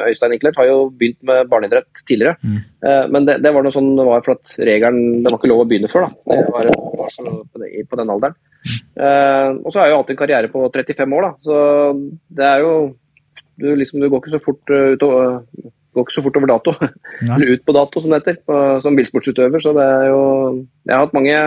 [0.06, 2.38] Øystein Inklert, har jo begynt med barneidrett tidligere.
[2.46, 2.60] Mm.
[2.86, 5.50] Uh, men det, det, var noe sånn det var for at regelen Det var ikke
[5.50, 6.06] lov å begynne før.
[6.06, 6.30] da.
[6.30, 6.70] Det var,
[7.00, 8.38] var så på, det, på, den alderen.
[9.64, 11.32] og så har jeg jo hatt en karriere på 35 år, da.
[11.42, 11.56] Så
[12.38, 12.74] det er jo
[13.61, 16.74] Du, liksom, du går ikke så fort ut og går ikke så fort over dato.
[17.34, 19.62] Eller ut på dato, som det heter, på, som bilsportsutøver.
[19.62, 20.20] Så det er jo
[20.84, 21.38] Jeg har hatt mange,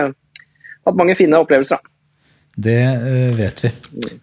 [0.88, 1.76] hatt mange fine opplevelser.
[1.76, 1.97] da.
[2.58, 3.68] Det uh, vet vi.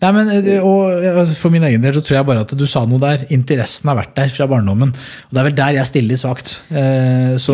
[0.01, 0.91] Nei, men, eh, og
[1.39, 3.23] For min egen del så tror jeg bare at du sa noe der.
[3.35, 4.89] Interessen har vært der fra barndommen.
[4.91, 6.47] Og Det er vel der jeg stiller svakt.
[6.67, 7.53] Uh, så,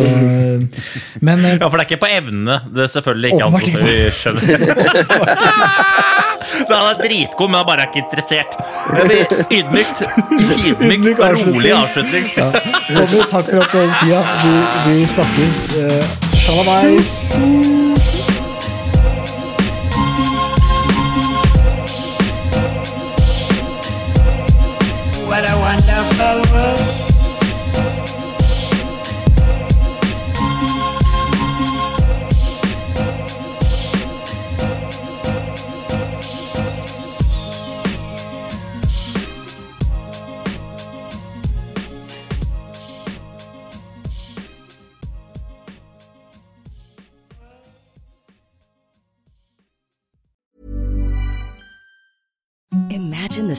[1.26, 4.42] men, uh, ja, for det er ikke på evnene det selvfølgelig ikke altså, vi skjønner.
[6.72, 8.52] det er dritgod, men han bare er ikke interessert.
[9.54, 9.98] Ydmykt.
[10.82, 12.26] Ydmykt og rolig avslutning.
[12.34, 12.50] Ja.
[13.30, 14.20] Takk for at du hadde tida.
[14.42, 14.50] Vi,
[14.90, 15.54] vi snakkes.
[15.78, 16.02] Uh,
[16.42, 17.22] Shalabais.